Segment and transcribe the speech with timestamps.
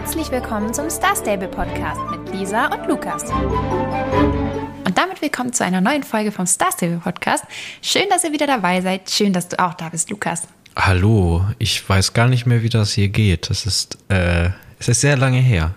[0.00, 3.24] Herzlich willkommen zum Star Stable Podcast mit Lisa und Lukas.
[3.24, 7.42] Und damit willkommen zu einer neuen Folge vom Star Stable Podcast.
[7.82, 9.10] Schön, dass ihr wieder dabei seid.
[9.10, 10.46] Schön, dass du auch da bist, Lukas.
[10.76, 13.50] Hallo, ich weiß gar nicht mehr, wie das hier geht.
[13.50, 15.74] Das ist, äh, es ist sehr lange her.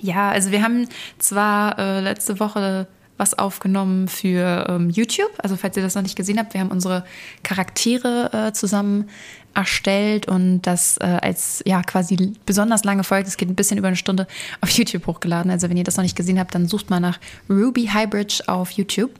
[0.00, 0.88] Ja, also wir haben
[1.18, 2.86] zwar äh, letzte Woche
[3.16, 5.30] was aufgenommen für ähm, YouTube.
[5.38, 7.04] Also falls ihr das noch nicht gesehen habt, wir haben unsere
[7.42, 9.08] Charaktere äh, zusammen
[9.54, 13.88] erstellt und das äh, als ja quasi besonders lange Folge, es geht ein bisschen über
[13.88, 14.26] eine Stunde,
[14.60, 15.50] auf YouTube hochgeladen.
[15.50, 18.70] Also wenn ihr das noch nicht gesehen habt, dann sucht mal nach Ruby Hybrid auf
[18.72, 19.10] YouTube.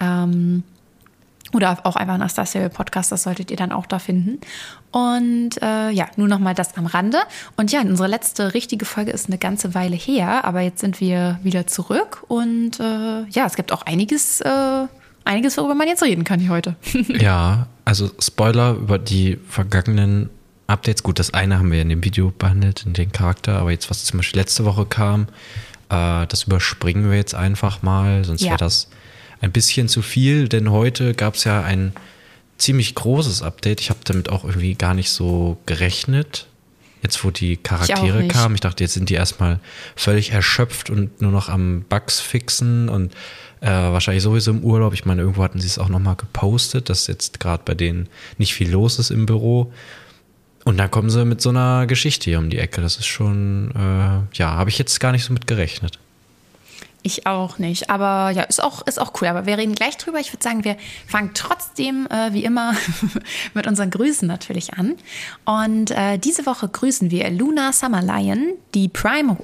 [0.00, 0.62] Ähm,
[1.52, 4.40] oder auch einfach Serial Podcast, das solltet ihr dann auch da finden.
[4.92, 7.18] Und äh, ja, nur nochmal das am Rande.
[7.56, 11.38] Und ja, unsere letzte richtige Folge ist eine ganze Weile her, aber jetzt sind wir
[11.42, 12.24] wieder zurück.
[12.28, 14.86] Und äh, ja, es gibt auch einiges, äh,
[15.24, 16.76] einiges, worüber man jetzt reden kann hier heute.
[17.08, 20.30] ja, also Spoiler über die vergangenen
[20.66, 21.02] Updates.
[21.02, 24.04] Gut, das eine haben wir in dem Video behandelt, in den Charakter, aber jetzt, was
[24.04, 25.26] zum Beispiel letzte Woche kam,
[25.88, 28.50] äh, das überspringen wir jetzt einfach mal, sonst ja.
[28.50, 28.88] wäre das
[29.40, 31.92] ein bisschen zu viel, denn heute gab es ja ein
[32.58, 33.80] ziemlich großes Update.
[33.80, 36.46] Ich habe damit auch irgendwie gar nicht so gerechnet.
[37.02, 39.58] Jetzt, wo die Charaktere ich kamen, ich dachte, jetzt sind die erstmal
[39.96, 43.14] völlig erschöpft und nur noch am Bugs fixen und
[43.62, 44.92] äh, wahrscheinlich sowieso im Urlaub.
[44.92, 48.52] Ich meine, irgendwo hatten sie es auch nochmal gepostet, dass jetzt gerade bei denen nicht
[48.52, 49.72] viel los ist im Büro.
[50.64, 52.82] Und dann kommen sie mit so einer Geschichte hier um die Ecke.
[52.82, 55.98] Das ist schon, äh, ja, habe ich jetzt gar nicht so mit gerechnet.
[57.02, 57.88] Ich auch nicht.
[57.88, 59.28] Aber ja, ist auch, ist auch cool.
[59.28, 60.20] Aber wir reden gleich drüber.
[60.20, 62.74] Ich würde sagen, wir fangen trotzdem, äh, wie immer,
[63.54, 64.96] mit unseren Grüßen natürlich an.
[65.46, 69.38] Und äh, diese Woche grüßen wir Luna Summerlion, die Prime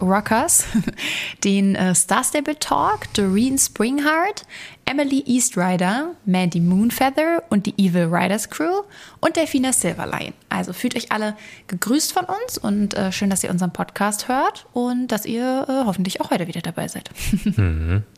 [0.00, 0.64] Rockers,
[1.44, 4.44] den äh, Star Stable Talk, Doreen Springheart,
[4.88, 8.84] Emily Eastrider, Mandy Moonfeather und die Evil Riders Crew
[9.20, 10.32] und Delfina Silverline.
[10.48, 11.36] Also fühlt euch alle
[11.66, 15.84] gegrüßt von uns und äh, schön, dass ihr unseren Podcast hört und dass ihr äh,
[15.84, 17.10] hoffentlich auch heute wieder dabei seid.
[17.44, 18.02] mhm.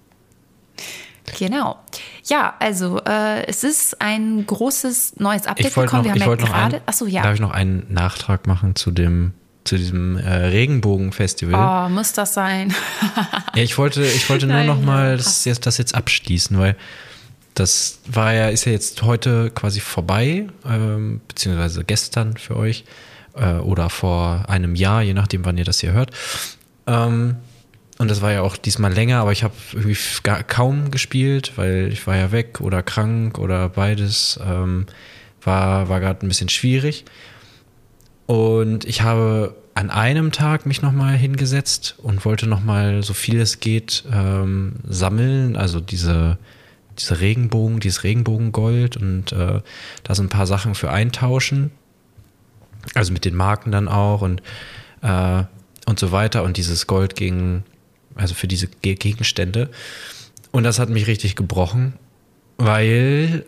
[1.39, 1.79] Genau.
[2.25, 5.87] Ja, also äh, es ist ein großes neues Update gekommen.
[5.87, 6.83] Noch, Wir haben ja gerade.
[6.87, 7.23] Achso, ja.
[7.23, 9.35] Darf ich noch einen Nachtrag machen zu dem
[9.71, 11.87] zu diesem äh, Regenbogenfestival.
[11.87, 12.75] Oh, muss das sein?
[13.55, 16.75] ja, ich wollte, ich wollte nur Nein, noch mal das jetzt, das jetzt abschließen, weil
[17.55, 22.85] das war ja, ist ja jetzt heute quasi vorbei, ähm, beziehungsweise gestern für euch
[23.37, 26.11] äh, oder vor einem Jahr, je nachdem, wann ihr das hier hört.
[26.89, 27.37] Ähm,
[27.99, 31.91] und das war ja auch diesmal länger, aber ich habe irgendwie gar, kaum gespielt, weil
[31.93, 34.41] ich war ja weg oder krank oder beides.
[34.45, 34.87] Ähm,
[35.43, 37.05] war war gerade ein bisschen schwierig.
[38.31, 43.59] Und ich habe an einem Tag mich nochmal hingesetzt und wollte nochmal so viel es
[43.59, 46.39] geht ähm, sammeln, also diese,
[46.97, 49.61] diese Regenbogen, dieses Regenbogengold und äh,
[50.05, 51.73] da sind ein paar Sachen für eintauschen.
[52.95, 54.43] Also mit den Marken dann auch und,
[55.03, 55.43] äh,
[55.87, 56.45] und so weiter.
[56.45, 57.65] Und dieses Gold ging,
[58.15, 59.71] also für diese Gegenstände.
[60.53, 61.95] Und das hat mich richtig gebrochen,
[62.59, 63.45] weil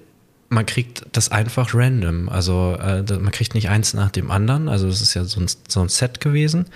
[0.53, 2.29] man kriegt das einfach random.
[2.29, 4.69] Also äh, man kriegt nicht eins nach dem anderen.
[4.69, 6.67] Also es ist ja so ein, so ein Set gewesen.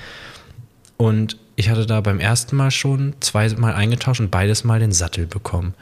[0.96, 5.26] Und ich hatte da beim ersten Mal schon zweimal eingetauscht und beides Mal den Sattel
[5.26, 5.74] bekommen.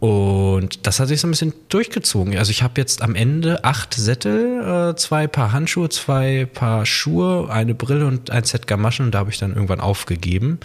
[0.00, 2.36] Und das hat sich so ein bisschen durchgezogen.
[2.36, 7.50] Also ich habe jetzt am Ende acht Sättel, äh, zwei Paar Handschuhe, zwei Paar Schuhe,
[7.50, 10.58] eine Brille und ein Set Gamaschen und da habe ich dann irgendwann aufgegeben.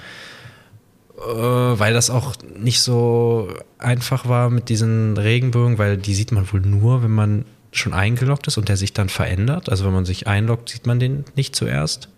[1.19, 6.51] Äh, weil das auch nicht so einfach war mit diesen Regenbögen, weil die sieht man
[6.51, 9.69] wohl nur, wenn man schon eingeloggt ist und der sich dann verändert.
[9.69, 12.09] Also wenn man sich einloggt, sieht man den nicht zuerst.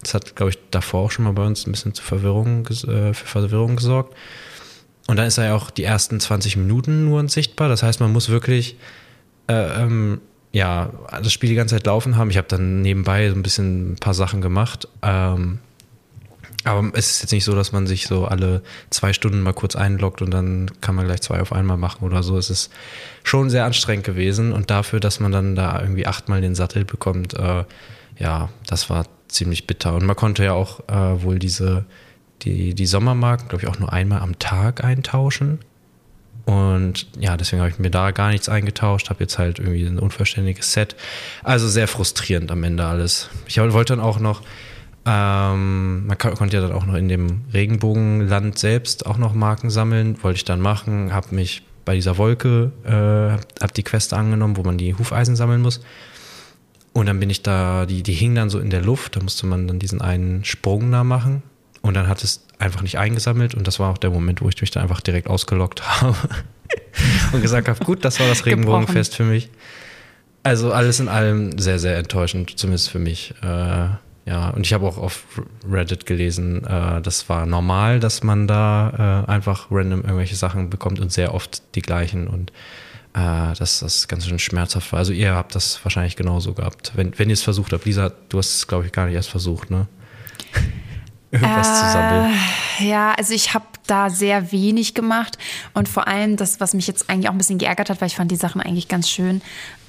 [0.00, 3.12] Das hat, glaube ich, davor auch schon mal bei uns ein bisschen zu Verwirrung, äh,
[3.12, 4.14] für Verwirrung gesorgt.
[5.08, 7.68] Und dann ist er ja auch die ersten 20 Minuten nur sichtbar.
[7.68, 8.76] Das heißt, man muss wirklich
[9.48, 10.20] äh, ähm,
[10.52, 12.30] ja, das Spiel die ganze Zeit laufen haben.
[12.30, 14.88] Ich habe dann nebenbei so ein bisschen ein paar Sachen gemacht.
[15.02, 15.58] Ähm,
[16.66, 19.76] aber es ist jetzt nicht so, dass man sich so alle zwei Stunden mal kurz
[19.76, 22.36] einloggt und dann kann man gleich zwei auf einmal machen oder so.
[22.36, 22.72] Es ist
[23.22, 27.34] schon sehr anstrengend gewesen und dafür, dass man dann da irgendwie achtmal den Sattel bekommt,
[27.34, 27.64] äh,
[28.18, 29.94] ja, das war ziemlich bitter.
[29.94, 31.84] Und man konnte ja auch äh, wohl diese,
[32.42, 35.60] die, die Sommermarken, glaube ich, auch nur einmal am Tag eintauschen.
[36.46, 39.98] Und ja, deswegen habe ich mir da gar nichts eingetauscht, habe jetzt halt irgendwie ein
[39.98, 40.96] unvollständiges Set.
[41.44, 43.30] Also sehr frustrierend am Ende alles.
[43.46, 44.42] Ich wollte dann auch noch
[45.06, 50.20] ähm, man konnte ja dann auch noch in dem Regenbogenland selbst auch noch Marken sammeln.
[50.22, 54.62] Wollte ich dann machen, habe mich bei dieser Wolke, äh, habe die Quest angenommen, wo
[54.64, 55.80] man die Hufeisen sammeln muss.
[56.92, 59.46] Und dann bin ich da, die, die hingen dann so in der Luft, da musste
[59.46, 61.42] man dann diesen einen Sprung da machen.
[61.82, 64.60] Und dann hat es einfach nicht eingesammelt und das war auch der Moment, wo ich
[64.60, 66.16] mich dann einfach direkt ausgelockt habe
[67.32, 69.50] und gesagt habe, gut, das war das Regenbogenfest für mich.
[70.42, 73.34] Also alles in allem sehr, sehr enttäuschend, zumindest für mich.
[73.42, 73.88] Äh,
[74.26, 75.24] ja, und ich habe auch auf
[75.70, 80.98] Reddit gelesen, äh, das war normal, dass man da äh, einfach random irgendwelche Sachen bekommt
[80.98, 82.50] und sehr oft die gleichen und
[83.14, 84.98] äh, dass das ganz schön schmerzhaft war.
[84.98, 87.84] Also ihr habt das wahrscheinlich genauso gehabt, wenn, wenn ihr es versucht habt.
[87.84, 89.86] Lisa, du hast es, glaube ich, gar nicht erst versucht, ne?
[91.30, 92.34] Irgendwas zu sammeln.
[92.80, 95.38] Äh, ja, also ich habe da sehr wenig gemacht
[95.74, 98.16] und vor allem das, was mich jetzt eigentlich auch ein bisschen geärgert hat, weil ich
[98.16, 99.42] fand die Sachen eigentlich ganz schön.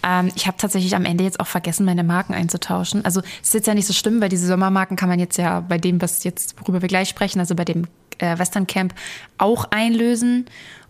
[0.03, 3.05] Ähm, ich habe tatsächlich am Ende jetzt auch vergessen, meine Marken einzutauschen.
[3.05, 5.61] Also es ist jetzt ja nicht so schlimm, weil diese Sommermarken kann man jetzt ja
[5.61, 7.87] bei dem, was jetzt, worüber wir gleich sprechen, also bei dem
[8.19, 8.93] äh, Western Camp
[9.37, 10.45] auch einlösen.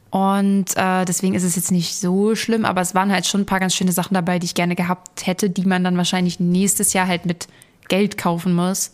[0.09, 3.45] Und äh, deswegen ist es jetzt nicht so schlimm, aber es waren halt schon ein
[3.45, 6.93] paar ganz schöne Sachen dabei, die ich gerne gehabt hätte, die man dann wahrscheinlich nächstes
[6.93, 7.47] Jahr halt mit
[7.89, 8.91] Geld kaufen muss.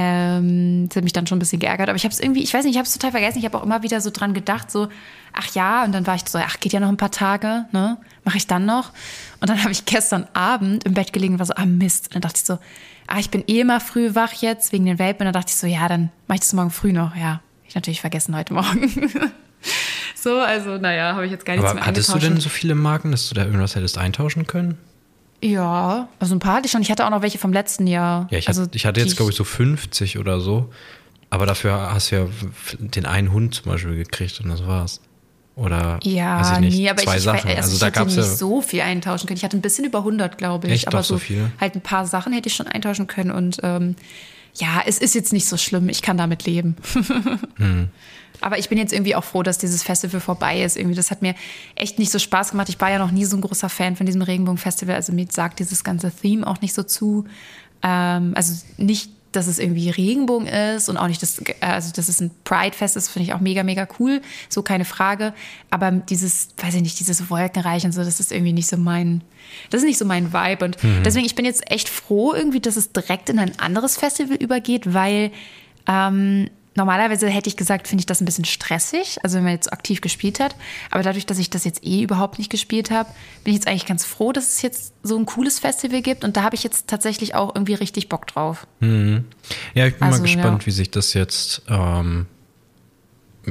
[0.00, 1.88] Ähm, das hat mich dann schon ein bisschen geärgert.
[1.88, 3.38] Aber ich habe es irgendwie, ich weiß nicht, ich habe es total vergessen.
[3.40, 4.86] Ich habe auch immer wieder so dran gedacht, so,
[5.32, 7.98] ach ja, und dann war ich so, ach, geht ja noch ein paar Tage, ne?
[8.22, 8.92] Mache ich dann noch?
[9.40, 12.06] Und dann habe ich gestern Abend im Bett gelegen und war so, ah Mist.
[12.06, 12.60] Und dann dachte ich so,
[13.08, 15.26] ah, ich bin eh immer früh wach jetzt wegen den Welpen.
[15.26, 17.16] Und dann dachte ich so, ja, dann mache ich das morgen früh noch.
[17.16, 19.10] Ja, ich natürlich vergessen heute Morgen.
[20.14, 22.76] so, also, naja, habe ich jetzt gar nichts Aber mehr hattest du denn so viele
[22.76, 24.78] Marken, dass du da irgendwas hättest eintauschen können?
[25.42, 26.82] Ja, also ein paar hatte ich schon.
[26.82, 28.26] Ich hatte auch noch welche vom letzten Jahr.
[28.30, 30.70] Ja, ich, also, hatte, ich hatte jetzt, glaube ich, so 50 oder so.
[31.30, 32.26] Aber dafür hast du ja
[32.78, 35.00] den einen Hund zum Beispiel gekriegt und das war's.
[35.54, 37.50] Oder ja, weiß ich nicht, nee, aber zwei ich, Sachen.
[37.50, 39.36] Ich, also, also ich da hätte gab's nicht ja so viel eintauschen können.
[39.36, 40.74] Ich hatte ein bisschen über 100, glaube ich.
[40.74, 41.50] Echt, aber doch so so viel?
[41.60, 43.32] halt ein paar Sachen hätte ich schon eintauschen können.
[43.32, 43.96] Und ähm,
[44.54, 45.88] ja, es ist jetzt nicht so schlimm.
[45.88, 46.76] Ich kann damit leben.
[47.56, 47.88] hm.
[48.40, 50.76] Aber ich bin jetzt irgendwie auch froh, dass dieses Festival vorbei ist.
[50.76, 51.34] Irgendwie, das hat mir
[51.74, 52.68] echt nicht so Spaß gemacht.
[52.68, 54.94] Ich war ja noch nie so ein großer Fan von diesem Regenbogen-Festival.
[54.94, 57.24] Also mir sagt dieses ganze Theme auch nicht so zu.
[57.82, 62.20] Ähm, also nicht dass es irgendwie Regenbogen ist und auch nicht, dass, also dass es
[62.20, 64.22] ein Pride-Fest ist, finde ich auch mega, mega cool.
[64.48, 65.34] So keine Frage.
[65.70, 69.22] Aber dieses, weiß ich nicht, dieses Wolkenreich und so, das ist irgendwie nicht so mein,
[69.70, 70.64] das ist nicht so mein Vibe.
[70.64, 71.02] Und mhm.
[71.04, 74.94] deswegen, ich bin jetzt echt froh irgendwie, dass es direkt in ein anderes Festival übergeht,
[74.94, 75.30] weil
[75.86, 79.72] ähm, Normalerweise hätte ich gesagt, finde ich das ein bisschen stressig, also wenn man jetzt
[79.72, 80.54] aktiv gespielt hat.
[80.92, 83.10] Aber dadurch, dass ich das jetzt eh überhaupt nicht gespielt habe,
[83.42, 86.22] bin ich jetzt eigentlich ganz froh, dass es jetzt so ein cooles Festival gibt.
[86.22, 88.68] Und da habe ich jetzt tatsächlich auch irgendwie richtig Bock drauf.
[88.78, 89.24] Mhm.
[89.74, 90.66] Ja, ich bin also, mal gespannt, ja.
[90.66, 92.26] wie sich das jetzt, ähm,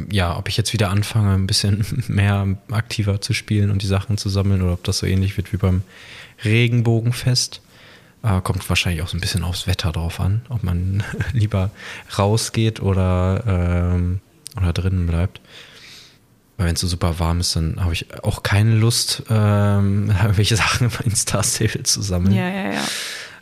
[0.09, 4.17] ja, ob ich jetzt wieder anfange, ein bisschen mehr aktiver zu spielen und die Sachen
[4.17, 5.81] zu sammeln oder ob das so ähnlich wird wie beim
[6.45, 7.59] Regenbogenfest.
[8.23, 11.03] Äh, kommt wahrscheinlich auch so ein bisschen aufs Wetter drauf an, ob man
[11.33, 11.69] lieber
[12.17, 14.19] rausgeht oder, ähm,
[14.55, 15.39] oder drinnen bleibt.
[16.57, 20.55] Weil wenn es so super warm ist, dann habe ich auch keine Lust, ähm, irgendwelche
[20.55, 22.35] Sachen in Star Stable zu sammeln.
[22.35, 22.83] Ja, ja, ja.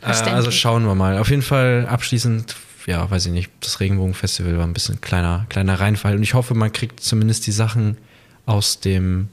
[0.02, 1.18] Äh, also schauen wir mal.
[1.18, 2.54] Auf jeden Fall abschließend,
[2.86, 6.16] ja, weiß ich nicht, das Regenbogenfestival war ein bisschen kleiner, kleiner Reinfall.
[6.16, 7.96] Und ich hoffe, man kriegt zumindest die Sachen
[8.44, 9.28] aus dem,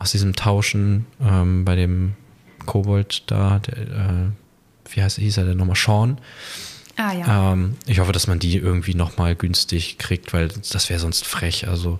[0.00, 2.14] aus diesem Tauschen ähm, bei dem
[2.66, 4.30] Kobold da, der, äh,
[4.96, 6.18] wie heißt, hieß er denn nochmal, Sean.
[6.96, 7.52] Ah, ja.
[7.52, 11.68] Ähm, ich hoffe, dass man die irgendwie nochmal günstig kriegt, weil das wäre sonst frech.
[11.68, 11.98] Also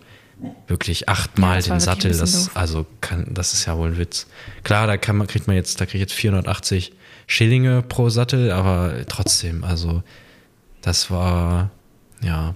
[0.67, 4.27] wirklich achtmal ja, den Sattel, das, also kann, das ist ja wohl ein Witz.
[4.65, 6.93] Klar, da kann man, kriegt man jetzt, da kriegt jetzt 480
[7.27, 10.03] Schillinge pro Sattel, aber trotzdem, also
[10.83, 11.71] das war,
[12.23, 12.55] ja,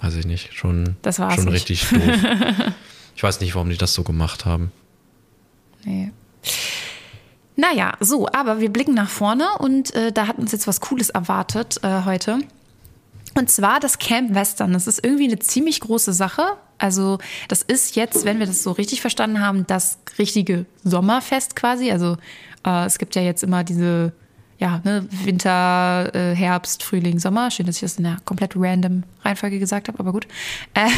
[0.00, 2.00] weiß ich nicht, schon, schon richtig doof.
[3.16, 4.72] ich weiß nicht, warum die das so gemacht haben.
[5.84, 6.12] Nee.
[7.56, 11.10] Naja, so, aber wir blicken nach vorne und äh, da hat uns jetzt was Cooles
[11.10, 12.40] erwartet äh, heute.
[13.34, 14.72] Und zwar das Camp Western.
[14.72, 16.42] Das ist irgendwie eine ziemlich große Sache.
[16.78, 21.90] Also das ist jetzt, wenn wir das so richtig verstanden haben, das richtige Sommerfest quasi.
[21.90, 22.16] Also
[22.64, 24.12] äh, es gibt ja jetzt immer diese
[24.58, 27.50] ja, ne, Winter, äh, Herbst, Frühling, Sommer.
[27.50, 30.26] Schön, dass ich das in einer komplett random Reihenfolge gesagt habe, aber gut.
[30.72, 30.88] Äh,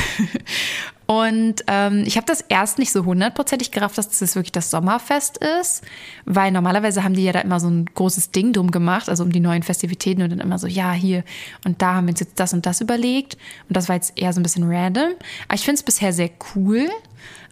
[1.06, 5.38] und ähm, ich habe das erst nicht so hundertprozentig gerafft, dass das wirklich das Sommerfest
[5.38, 5.82] ist,
[6.24, 9.32] weil normalerweise haben die ja da immer so ein großes Ding drum gemacht, also um
[9.32, 11.24] die neuen Festivitäten und dann immer so, ja, hier
[11.64, 13.36] und da haben wir uns jetzt das und das überlegt.
[13.68, 15.14] Und das war jetzt eher so ein bisschen random.
[15.48, 16.88] Aber ich finde es bisher sehr cool.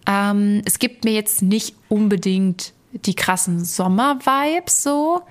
[0.06, 5.22] Ähm, es gibt mir jetzt nicht unbedingt die krassen Sommer-Vibes so.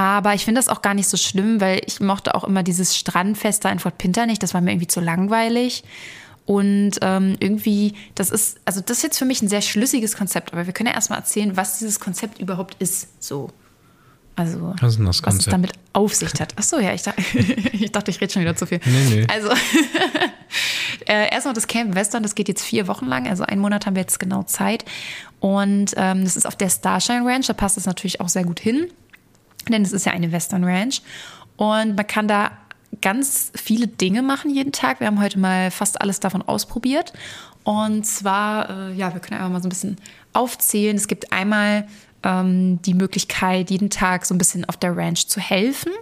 [0.00, 2.96] Aber ich finde das auch gar nicht so schlimm, weil ich mochte auch immer dieses
[2.96, 4.42] Strandfest da in Fort Pinter nicht.
[4.42, 5.84] Das war mir irgendwie zu langweilig.
[6.46, 10.54] Und ähm, irgendwie, das ist, also das ist jetzt für mich ein sehr schlüssiges Konzept.
[10.54, 13.08] Aber wir können ja erstmal erzählen, was dieses Konzept überhaupt ist.
[13.22, 13.50] So.
[14.36, 16.54] Also, was, ist das was es damit auf sich hat.
[16.56, 17.20] Ach so, ja, ich, dachte,
[17.72, 18.80] ich dachte, ich rede schon wieder zu viel.
[18.86, 19.26] Nee, nee.
[19.30, 19.50] Also,
[21.08, 23.28] äh, erstmal das Camp Western, das geht jetzt vier Wochen lang.
[23.28, 24.86] Also, einen Monat haben wir jetzt genau Zeit.
[25.40, 27.48] Und ähm, das ist auf der Starshine Ranch.
[27.48, 28.90] Da passt es natürlich auch sehr gut hin
[29.68, 31.02] denn es ist ja eine Western Ranch
[31.56, 32.52] und man kann da
[33.02, 35.00] ganz viele Dinge machen jeden Tag.
[35.00, 37.12] Wir haben heute mal fast alles davon ausprobiert.
[37.62, 39.96] Und zwar, äh, ja, wir können einfach mal so ein bisschen
[40.32, 40.96] aufzählen.
[40.96, 41.86] Es gibt einmal
[42.22, 45.92] ähm, die Möglichkeit, jeden Tag so ein bisschen auf der Ranch zu helfen.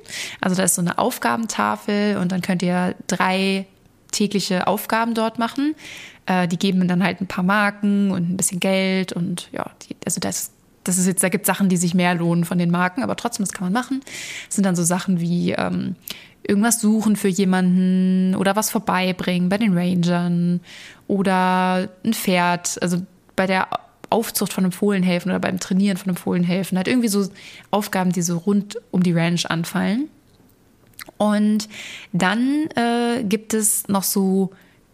[0.40, 3.66] Also da ist so eine Aufgabentafel und dann könnt ihr drei
[4.12, 5.74] tägliche Aufgaben dort machen.
[6.26, 9.96] Äh, die geben dann halt ein paar Marken und ein bisschen Geld und ja, die,
[10.04, 10.52] also das,
[10.88, 13.14] das ist jetzt, da gibt es Sachen, die sich mehr lohnen von den Marken, aber
[13.14, 14.00] trotzdem, das kann man machen.
[14.46, 15.96] Das sind dann so Sachen wie ähm,
[16.42, 20.60] irgendwas suchen für jemanden oder was vorbeibringen bei den Rangern
[21.06, 23.02] oder ein Pferd, also
[23.36, 23.68] bei der
[24.10, 26.78] Aufzucht von einem Fohlen helfen oder beim Trainieren von einem Fohlen helfen.
[26.78, 27.28] Halt irgendwie so
[27.70, 30.08] Aufgaben, die so rund um die Ranch anfallen.
[31.18, 31.68] Und
[32.12, 34.50] dann äh, gibt es noch so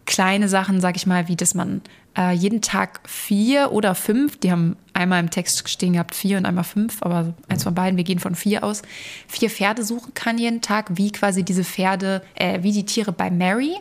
[0.07, 1.81] kleine Sachen, sag ich mal, wie dass man
[2.17, 6.47] äh, jeden Tag vier oder fünf, die haben einmal im Text stehen gehabt vier und
[6.47, 8.83] einmal fünf, aber eins von beiden, wir gehen von vier aus,
[9.27, 13.31] vier Pferde suchen kann jeden Tag, wie quasi diese Pferde, äh, wie die Tiere bei
[13.31, 13.75] Mary,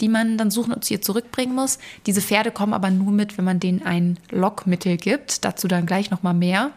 [0.00, 1.78] die man dann suchen und zu ihr zurückbringen muss.
[2.06, 6.10] Diese Pferde kommen aber nur mit, wenn man denen ein Lockmittel gibt, dazu dann gleich
[6.10, 6.72] nochmal mehr.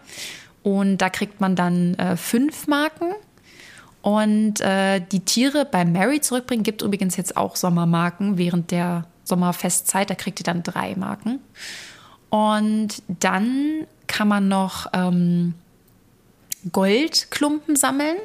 [0.64, 3.14] Und da kriegt man dann äh, fünf Marken.
[4.02, 10.10] Und äh, die Tiere bei Mary zurückbringen gibt übrigens jetzt auch Sommermarken während der Sommerfestzeit.
[10.10, 11.40] Da kriegt ihr dann drei Marken.
[12.30, 15.54] Und dann kann man noch ähm,
[16.72, 18.18] Goldklumpen sammeln.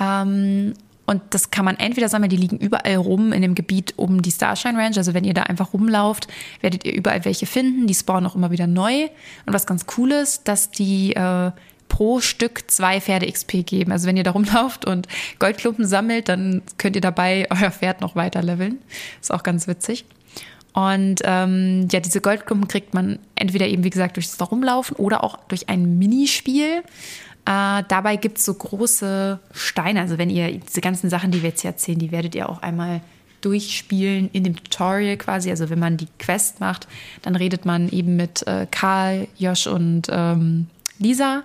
[0.00, 0.74] Ähm,
[1.06, 4.32] und das kann man entweder sammeln, die liegen überall rum in dem Gebiet um die
[4.32, 4.98] Starshine Ranch.
[4.98, 6.26] Also wenn ihr da einfach rumlauft,
[6.60, 7.86] werdet ihr überall welche finden.
[7.86, 9.04] Die spawnen auch immer wieder neu.
[9.46, 11.52] Und was ganz cool ist, dass die äh,
[11.88, 13.92] pro Stück zwei Pferde XP geben.
[13.92, 15.06] Also wenn ihr da rumlauft und
[15.38, 18.78] Goldklumpen sammelt, dann könnt ihr dabei euer Pferd noch weiter leveln.
[19.20, 20.04] Ist auch ganz witzig.
[20.76, 25.24] Und ähm, ja, diese Goldklumpen kriegt man entweder eben, wie gesagt, durch das Rumlaufen oder
[25.24, 26.82] auch durch ein Minispiel.
[27.46, 30.02] Äh, dabei gibt es so große Steine.
[30.02, 32.60] Also wenn ihr diese ganzen Sachen, die wir jetzt hier erzählen, die werdet ihr auch
[32.60, 33.00] einmal
[33.40, 35.48] durchspielen in dem Tutorial quasi.
[35.48, 36.86] Also wenn man die Quest macht,
[37.22, 40.66] dann redet man eben mit äh, Karl, Josh und ähm,
[40.98, 41.44] Lisa.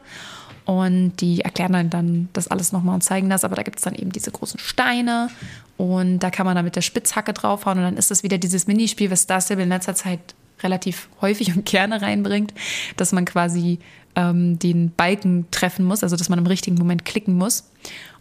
[0.72, 3.44] Und die erklären dann das alles nochmal und zeigen das.
[3.44, 5.30] Aber da gibt es dann eben diese großen Steine
[5.76, 8.68] und da kann man dann mit der Spitzhacke draufhauen und dann ist das wieder dieses
[8.68, 10.22] Minispiel, was Star Stable in letzter Zeit
[10.64, 12.54] relativ häufig und gerne reinbringt,
[12.96, 13.80] dass man quasi
[14.16, 17.70] ähm, den Balken treffen muss, also dass man im richtigen Moment klicken muss.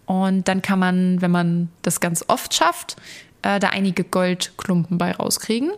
[0.07, 2.97] Und dann kann man, wenn man das ganz oft schafft,
[3.43, 5.71] äh, da einige Goldklumpen bei rauskriegen.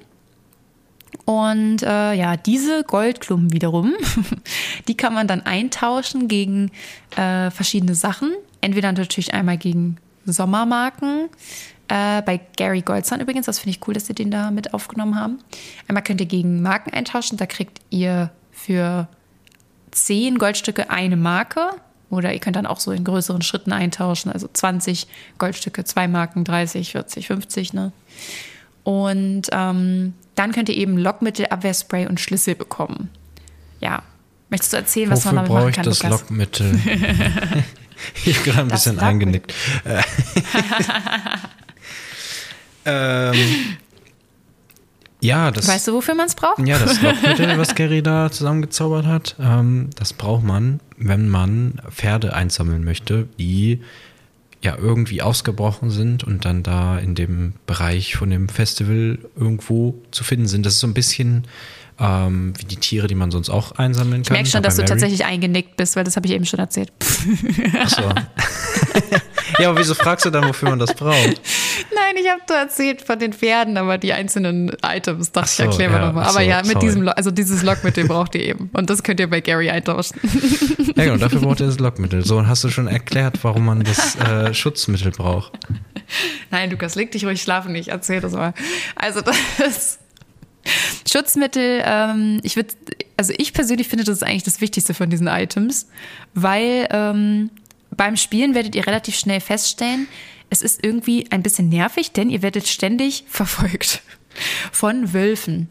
[1.25, 3.95] Und äh, ja, diese Goldklumpen wiederum,
[4.89, 6.71] die kann man dann eintauschen gegen
[7.17, 8.33] äh, verschiedene Sachen.
[8.61, 11.29] Entweder natürlich einmal gegen Sommermarken.
[11.89, 15.17] Äh, bei Gary Goldson übrigens, das finde ich cool, dass sie den da mit aufgenommen
[15.19, 15.39] haben.
[15.89, 19.09] Einmal könnt ihr gegen Marken eintauschen, da kriegt ihr für
[19.91, 21.71] 10 Goldstücke eine Marke.
[22.11, 25.07] Oder ihr könnt dann auch so in größeren Schritten eintauschen, also 20
[25.39, 27.73] Goldstücke, zwei Marken, 30, 40, 50.
[27.73, 27.93] Ne?
[28.85, 33.11] Und ähm, dann könnt ihr eben Lockmittel, Abwehrspray und Schlüssel bekommen.
[33.81, 34.03] Ja.
[34.49, 35.89] Möchtest du erzählen, was Wofür man damit machen kann?
[35.91, 36.21] Ich das Lukas?
[36.21, 36.81] Lockmittel.
[38.25, 39.55] ich habe gerade ein das bisschen eingenickt.
[42.85, 43.37] ähm,
[45.23, 45.69] ja, das.
[45.69, 46.59] Weißt du, wofür man es braucht?
[46.67, 52.35] Ja, das Lockmittel, was Gary da zusammengezaubert hat, ähm, das braucht man, wenn man Pferde
[52.35, 53.81] einsammeln möchte, die
[54.63, 60.25] ja irgendwie ausgebrochen sind und dann da in dem Bereich von dem Festival irgendwo zu
[60.25, 60.65] finden sind.
[60.65, 61.45] Das ist so ein bisschen
[61.99, 64.23] ähm, wie die Tiere, die man sonst auch einsammeln kann.
[64.23, 66.93] Ich merke schon, dass du tatsächlich eingenickt bist, weil das habe ich eben schon erzählt.
[67.79, 68.03] Ach so.
[69.59, 71.41] ja, aber wieso fragst du dann, wofür man das braucht?
[71.95, 75.69] Nein, ich habe da erzählt von den Pferden, aber die einzelnen Items, dachte so, ich,
[75.69, 76.25] erkläre ja, nochmal.
[76.25, 76.87] Aber so, ja, mit sorry.
[76.87, 78.71] diesem, also dieses Lockmittel braucht ihr eben.
[78.73, 80.19] Und das könnt ihr bei Gary eintauschen.
[80.97, 82.25] ja, genau, dafür braucht ihr das Lockmittel.
[82.25, 85.53] So, und hast du schon erklärt, warum man das äh, Schutzmittel braucht?
[86.51, 88.55] Nein, Lukas, leg dich ruhig schlafen, ich erzähl das mal.
[88.97, 89.99] Also das
[91.11, 92.75] Schutzmittel, ähm, ich würde,
[93.17, 95.89] also ich persönlich finde, das ist eigentlich das Wichtigste von diesen Items,
[96.35, 97.51] weil ähm,
[97.97, 100.09] beim Spielen werdet ihr relativ schnell feststellen,
[100.51, 104.03] es ist irgendwie ein bisschen nervig, denn ihr werdet ständig verfolgt
[104.71, 105.69] von Wölfen.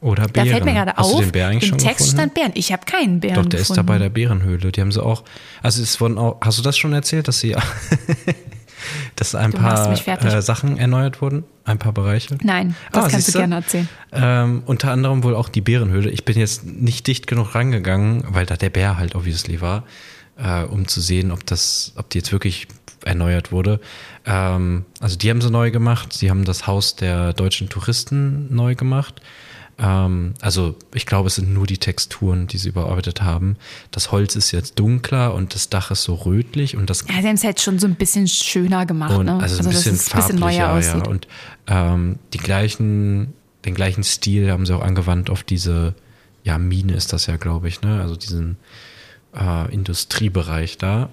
[0.00, 0.48] Oder Bären.
[0.48, 2.04] Da fällt mir gerade auf, den Bär im Text gefunden?
[2.04, 2.52] stand Bären.
[2.54, 3.72] Ich habe keinen Bären Doch, der gefunden.
[3.72, 4.72] ist da bei der Bärenhöhle.
[4.72, 5.24] Die haben sie auch,
[5.62, 7.54] also es wurden auch, hast du das schon erzählt, dass sie,
[9.16, 11.44] dass ein Du paar äh, Sachen erneuert wurden?
[11.64, 12.38] Ein paar Bereiche?
[12.42, 13.88] Nein, das Ah, kannst du gerne erzählen.
[14.12, 16.10] Ähm, unter anderem wohl auch die Bärenhöhle.
[16.10, 19.84] Ich bin jetzt nicht dicht genug rangegangen, weil da der Bär halt obviously war,
[20.36, 22.66] äh, um zu sehen, ob das, ob die jetzt wirklich
[23.04, 23.80] erneuert wurde.
[24.26, 26.12] Ähm, also die haben sie neu gemacht.
[26.12, 29.20] Sie haben das Haus der deutschen Touristen neu gemacht.
[29.80, 33.56] Ähm, also ich glaube, es sind nur die Texturen, die sie überarbeitet haben.
[33.90, 37.28] Das Holz ist jetzt dunkler und das Dach ist so rötlich und das Ja, sie
[37.28, 39.16] haben es halt schon so ein bisschen schöner gemacht.
[39.16, 39.38] und ne?
[39.40, 41.06] also ein bisschen es ein bisschen farblicher, neuer aussieht.
[41.06, 41.10] ja.
[41.10, 41.28] Und
[41.66, 43.32] ähm, die gleichen,
[43.64, 45.94] den gleichen Stil haben sie auch angewandt auf diese,
[46.44, 48.00] ja, Mine ist das ja, glaube ich, ne?
[48.02, 48.58] Also diesen
[49.34, 51.08] äh, Industriebereich da.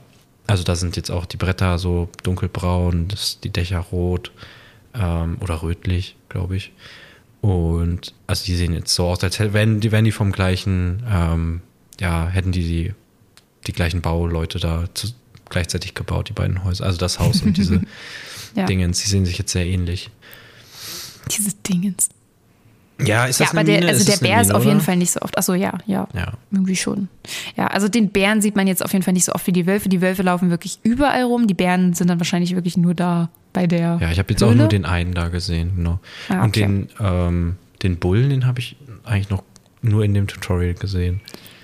[0.45, 4.31] Also da sind jetzt auch die Bretter so dunkelbraun, das, die Dächer rot
[4.93, 6.71] ähm, oder rötlich, glaube ich.
[7.47, 11.61] Und also die sehen jetzt so aus, als wären die, wären die vom gleichen, ähm,
[11.97, 12.93] ja, hätten die, die
[13.67, 15.07] die gleichen Bauleute da zu,
[15.49, 16.85] gleichzeitig gebaut, die beiden Häuser.
[16.85, 17.81] Also das Haus und diese
[18.55, 18.65] ja.
[18.65, 20.09] Dingens, die sehen sich jetzt sehr ähnlich.
[21.31, 22.09] Dieses Dingens.
[23.05, 23.81] Ja, ist das ja, aber eine Mine?
[23.81, 24.69] der, also ist der Bär Mine, ist auf oder?
[24.69, 25.37] jeden Fall nicht so oft.
[25.37, 26.33] Achso, ja, ja, Ja.
[26.51, 27.09] Irgendwie schon.
[27.55, 29.67] Ja, also den Bären sieht man jetzt auf jeden Fall nicht so oft wie die
[29.67, 29.87] Wölfe.
[29.89, 31.45] Die Wölfe laufen wirklich überall rum.
[31.47, 33.99] Die Bären sind dann wahrscheinlich wirklich nur da bei der.
[34.01, 34.51] Ja, ich habe jetzt Höhle.
[34.51, 35.99] auch nur den einen da gesehen, genau.
[36.29, 36.61] Ah, Und okay.
[36.61, 39.43] den, ähm, den Bullen, den habe ich eigentlich noch
[39.83, 41.21] nur in dem Tutorial gesehen.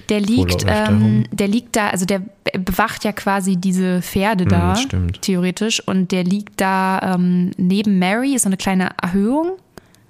[0.09, 4.45] Der liegt, der ähm, der liegt da, also der be- bewacht ja quasi diese Pferde
[4.45, 5.21] da, Hm, stimmt.
[5.23, 5.79] theoretisch.
[5.87, 9.53] Und der liegt da ähm, neben Mary, ist so eine kleine Erhöhung.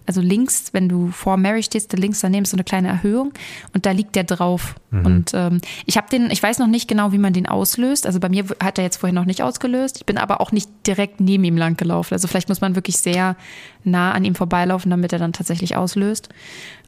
[0.06, 3.34] Also links, wenn du vor Mary stehst, links daneben ist so eine kleine Erhöhung
[3.74, 4.76] und da liegt der drauf.
[4.92, 5.06] Mhm.
[5.06, 8.06] Und ähm, ich habe den, ich weiß noch nicht genau, wie man den auslöst.
[8.06, 9.98] Also bei mir hat er jetzt vorher noch nicht ausgelöst.
[9.98, 12.14] Ich bin aber auch nicht direkt neben ihm lang gelaufen.
[12.14, 13.36] Also vielleicht muss man wirklich sehr
[13.84, 16.30] nah an ihm vorbeilaufen, damit er dann tatsächlich auslöst.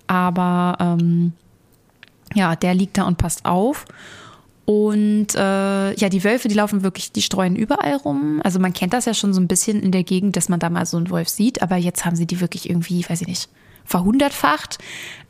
[0.07, 1.33] Aber ähm,
[2.33, 3.85] ja, der liegt da und passt auf.
[4.65, 8.41] Und äh, ja, die Wölfe, die laufen wirklich, die streuen überall rum.
[8.43, 10.69] Also man kennt das ja schon so ein bisschen in der Gegend, dass man da
[10.69, 13.49] mal so einen Wolf sieht, aber jetzt haben sie die wirklich irgendwie, weiß ich nicht,
[13.85, 14.79] verhundertfacht.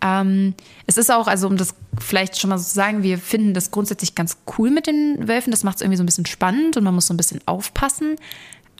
[0.01, 0.53] Ähm,
[0.87, 3.71] es ist auch, also um das vielleicht schon mal so zu sagen, wir finden das
[3.71, 5.51] grundsätzlich ganz cool mit den Wölfen.
[5.51, 8.15] Das macht es irgendwie so ein bisschen spannend und man muss so ein bisschen aufpassen.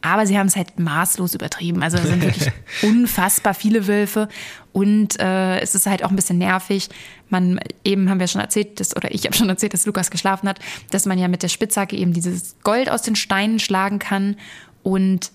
[0.05, 1.81] Aber sie haben es halt maßlos übertrieben.
[1.81, 2.51] Also es sind wirklich
[2.83, 4.29] unfassbar viele Wölfe
[4.71, 6.89] und äh, es ist halt auch ein bisschen nervig.
[7.29, 10.47] Man eben haben wir schon erzählt, dass, oder ich habe schon erzählt, dass Lukas geschlafen
[10.47, 10.59] hat,
[10.91, 14.35] dass man ja mit der Spitzhacke eben dieses Gold aus den Steinen schlagen kann
[14.83, 15.31] und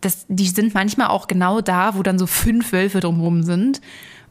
[0.00, 3.80] das, die sind manchmal auch genau da, wo dann so fünf Wölfe drumherum sind.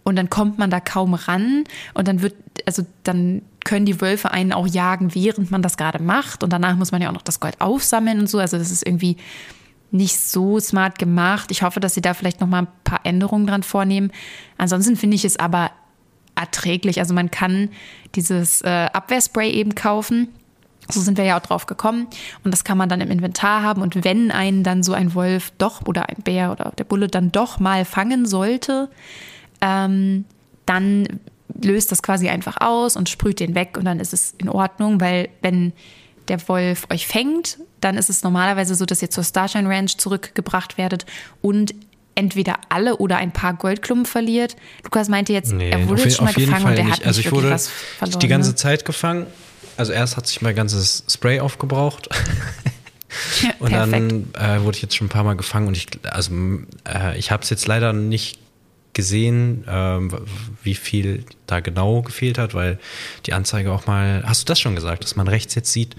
[0.03, 1.63] Und dann kommt man da kaum ran.
[1.93, 2.33] Und dann wird,
[2.65, 6.43] also dann können die Wölfe einen auch jagen, während man das gerade macht.
[6.43, 8.39] Und danach muss man ja auch noch das Gold aufsammeln und so.
[8.39, 9.17] Also das ist irgendwie
[9.91, 11.51] nicht so smart gemacht.
[11.51, 14.11] Ich hoffe, dass sie da vielleicht noch mal ein paar Änderungen dran vornehmen.
[14.57, 15.71] Ansonsten finde ich es aber
[16.35, 16.99] erträglich.
[16.99, 17.69] Also man kann
[18.15, 20.29] dieses äh, Abwehrspray eben kaufen.
[20.91, 22.07] So sind wir ja auch drauf gekommen.
[22.43, 23.81] Und das kann man dann im Inventar haben.
[23.81, 27.31] Und wenn einen dann so ein Wolf doch oder ein Bär oder der Bulle dann
[27.31, 28.89] doch mal fangen sollte,
[29.61, 30.25] ähm,
[30.65, 31.19] dann
[31.61, 35.01] löst das quasi einfach aus und sprüht den weg und dann ist es in Ordnung,
[35.01, 35.73] weil wenn
[36.29, 40.77] der Wolf euch fängt, dann ist es normalerweise so, dass ihr zur Starshine Ranch zurückgebracht
[40.77, 41.05] werdet
[41.41, 41.73] und
[42.15, 44.55] entweder alle oder ein paar Goldklumpen verliert.
[44.83, 46.93] Lukas meinte jetzt, Nee, er wurde auf, schon mal gefangen Fall und er nicht.
[46.93, 47.57] hat nicht also ich wurde
[47.97, 48.19] verloren.
[48.19, 48.55] die ganze ne?
[48.55, 49.25] Zeit gefangen.
[49.77, 52.09] Also erst hat sich mein ganzes Spray aufgebraucht.
[53.59, 54.11] Und perfekt.
[54.37, 56.31] dann äh, wurde ich jetzt schon ein paar Mal gefangen und ich, also
[56.87, 58.39] äh, ich habe es jetzt leider nicht
[58.99, 60.11] gesehen, ähm,
[60.61, 62.77] wie viel da genau gefehlt hat, weil
[63.25, 65.95] die Anzeige auch mal, hast du das schon gesagt, dass man rechts jetzt sieht,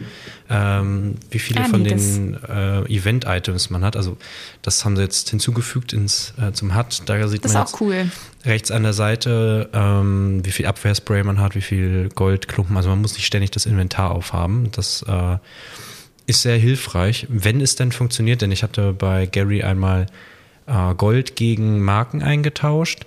[0.50, 3.96] ähm, wie viele Ah, von nee, den äh, Event-Items man hat.
[3.96, 4.16] Also
[4.62, 7.02] das haben sie jetzt hinzugefügt ins, äh, zum HUD.
[7.06, 8.10] Da sieht Das ist man auch jetzt cool.
[8.44, 12.76] rechts an der Seite, ähm, wie viel Abwehrspray man hat, wie viel Goldklumpen.
[12.76, 14.68] Also man muss nicht ständig das Inventar aufhaben.
[14.72, 15.38] Das äh,
[16.26, 18.42] ist sehr hilfreich, wenn es denn funktioniert.
[18.42, 20.06] Denn ich hatte bei Gary einmal
[20.70, 23.06] äh, Gold gegen Marken eingetauscht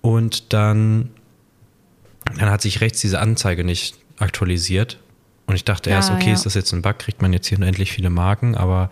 [0.00, 1.10] und dann,
[2.38, 4.98] dann hat sich rechts diese Anzeige nicht aktualisiert.
[5.46, 6.34] Und ich dachte erst, Ah, okay, ja.
[6.34, 6.98] ist das jetzt ein Bug?
[6.98, 8.54] Kriegt man jetzt hier unendlich viele Marken?
[8.54, 8.90] Aber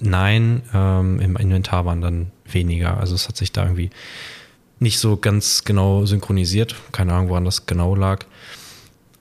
[0.00, 2.96] nein, ähm, im Inventar waren dann weniger.
[2.98, 3.90] Also es hat sich da irgendwie
[4.78, 6.74] nicht so ganz genau synchronisiert.
[6.92, 8.24] Keine Ahnung, woran das genau lag.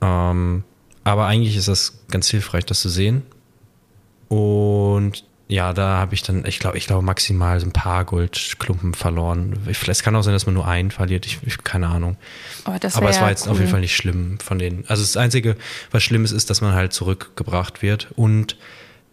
[0.02, 0.64] Ähm,
[1.04, 3.24] aber eigentlich ist das ganz hilfreich, das zu sehen.
[4.30, 8.94] Und ja, da habe ich dann, ich glaube, ich glaube maximal so ein paar Goldklumpen
[8.94, 9.58] verloren.
[9.68, 11.26] Ich- Es kann auch sein, dass man nur einen verliert.
[11.26, 12.18] Ich, ich keine Ahnung.
[12.66, 13.54] Oh, das Aber es war jetzt cool.
[13.54, 14.86] auf jeden Fall nicht schlimm von denen.
[14.88, 15.56] Also das Einzige,
[15.92, 18.10] was schlimm ist, ist, dass man halt zurückgebracht wird.
[18.16, 18.58] Und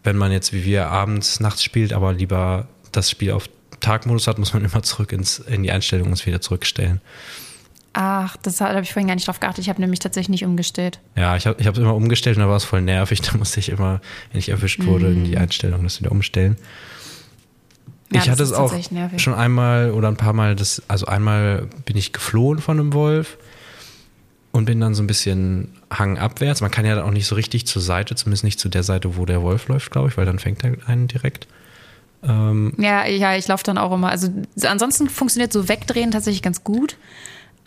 [0.03, 4.37] wenn man jetzt wie wir abends, nachts spielt, aber lieber das Spiel auf Tagmodus hat,
[4.37, 7.01] muss man immer zurück ins, in die Einstellungen und es wieder zurückstellen.
[7.93, 9.63] Ach, das habe ich vorhin gar nicht drauf geachtet.
[9.63, 10.99] Ich habe nämlich tatsächlich nicht umgestellt.
[11.15, 13.21] Ja, ich habe ich es immer umgestellt und da war es voll nervig.
[13.31, 16.51] Da musste ich immer, wenn ich erwischt wurde, in die Einstellung das wieder umstellen.
[16.51, 18.15] Mhm.
[18.15, 18.73] Ja, ich hatte es auch
[19.17, 23.37] schon einmal oder ein paar Mal, das, also einmal bin ich geflohen von einem Wolf
[24.53, 26.61] und bin dann so ein bisschen hangabwärts.
[26.61, 29.17] Man kann ja dann auch nicht so richtig zur Seite, zumindest nicht zu der Seite,
[29.17, 31.47] wo der Wolf läuft, glaube ich, weil dann fängt er einen direkt.
[32.23, 34.09] Ähm, Ja, ja, ich laufe dann auch immer.
[34.09, 34.29] Also
[34.63, 36.95] ansonsten funktioniert so wegdrehen tatsächlich ganz gut.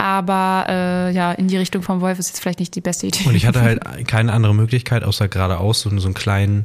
[0.00, 3.28] Aber äh, ja, in die Richtung vom Wolf ist jetzt vielleicht nicht die beste Idee.
[3.28, 6.64] Und ich hatte halt keine andere Möglichkeit, außer geradeaus so, so einen kleinen,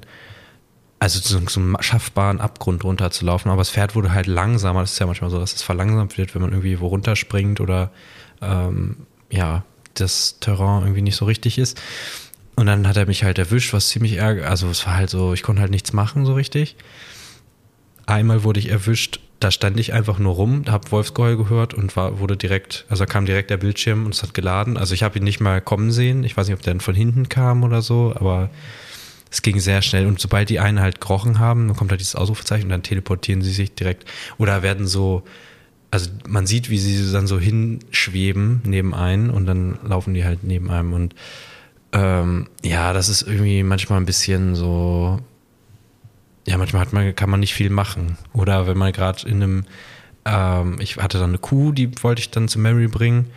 [1.00, 3.52] also so, so einen schaffbaren Abgrund runterzulaufen.
[3.52, 4.80] Aber das Pferd wurde halt langsamer.
[4.80, 7.92] Das ist ja manchmal so, dass es verlangsamt wird, wenn man irgendwie wo runterspringt oder
[8.42, 11.82] ähm, ja, das Terrain irgendwie nicht so richtig ist.
[12.56, 14.50] Und dann hat er mich halt erwischt, was ziemlich ärger.
[14.50, 16.78] Also es war halt so, ich konnte halt nichts machen so richtig.
[18.06, 22.18] Einmal wurde ich erwischt, da stand ich einfach nur rum, habe Wolfsgeheul gehört und war,
[22.18, 24.76] wurde direkt, also kam direkt der Bildschirm und es hat geladen.
[24.76, 26.24] Also ich habe ihn nicht mal kommen sehen.
[26.24, 28.50] Ich weiß nicht, ob der dann von hinten kam oder so, aber
[29.30, 30.08] es ging sehr schnell.
[30.08, 33.44] Und sobald die einen halt gerochen haben, dann kommt halt dieses Ausrufezeichen und dann teleportieren
[33.44, 34.06] sie sich direkt
[34.40, 35.22] oder werden so,
[35.92, 40.44] also man sieht, wie sie dann so hinschweben neben einen und dann laufen die halt
[40.44, 40.92] neben einem.
[40.94, 41.14] Und
[41.92, 45.20] ähm, ja, das ist irgendwie manchmal ein bisschen so
[46.48, 48.18] ja, manchmal hat man, kann man nicht viel machen.
[48.34, 49.66] Oder wenn man gerade in einem,
[50.26, 53.28] ähm, ich hatte dann eine Kuh, die wollte ich dann zu Mary bringen,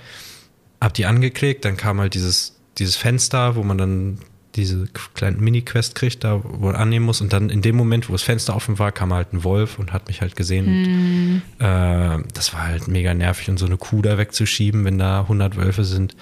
[0.80, 4.18] hab die angeklickt, dann kam halt dieses, dieses Fenster, wo man dann
[4.56, 7.20] diese kleine Mini-Quest kriegt, da wo man annehmen muss.
[7.20, 9.92] Und dann in dem Moment, wo das Fenster offen war, kam halt ein Wolf und
[9.92, 10.66] hat mich halt gesehen.
[10.66, 11.42] Mm.
[11.58, 13.48] Und, äh, das war halt mega nervig.
[13.48, 16.16] Und so eine Kuh da wegzuschieben, wenn da 100 Wölfe sind.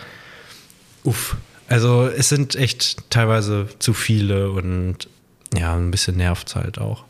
[1.03, 1.37] Uff.
[1.69, 5.09] Also es sind echt teilweise zu viele und
[5.55, 7.05] ja, ein bisschen nervt es halt auch.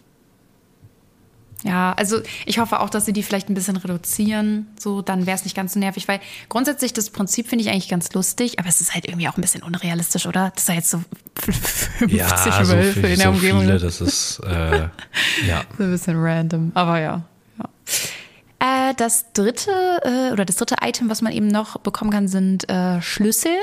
[1.67, 4.69] Ja, also ich hoffe auch, dass sie die vielleicht ein bisschen reduzieren.
[4.79, 7.89] So, dann wäre es nicht ganz so nervig, weil grundsätzlich das Prinzip finde ich eigentlich
[7.89, 10.53] ganz lustig, aber es ist halt irgendwie auch ein bisschen unrealistisch, oder?
[10.55, 11.03] Das ist jetzt so
[11.41, 13.61] 50 ja, so viel, in der so Umgebung.
[13.63, 14.89] Viele, das ist äh,
[15.47, 15.63] ja.
[15.77, 17.23] so ein bisschen random, aber ja.
[17.59, 18.91] ja.
[18.91, 19.71] Äh, das dritte
[20.05, 23.57] äh, oder das dritte Item, was man eben noch bekommen kann, sind äh, Schlüssel.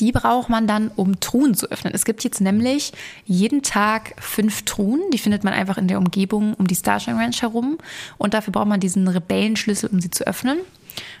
[0.00, 1.94] Die braucht man dann, um Truhen zu öffnen.
[1.94, 2.92] Es gibt jetzt nämlich
[3.24, 5.00] jeden Tag fünf Truhen.
[5.12, 7.78] Die findet man einfach in der Umgebung um die Starshine Ranch herum.
[8.18, 10.58] Und dafür braucht man diesen Rebellenschlüssel, um sie zu öffnen.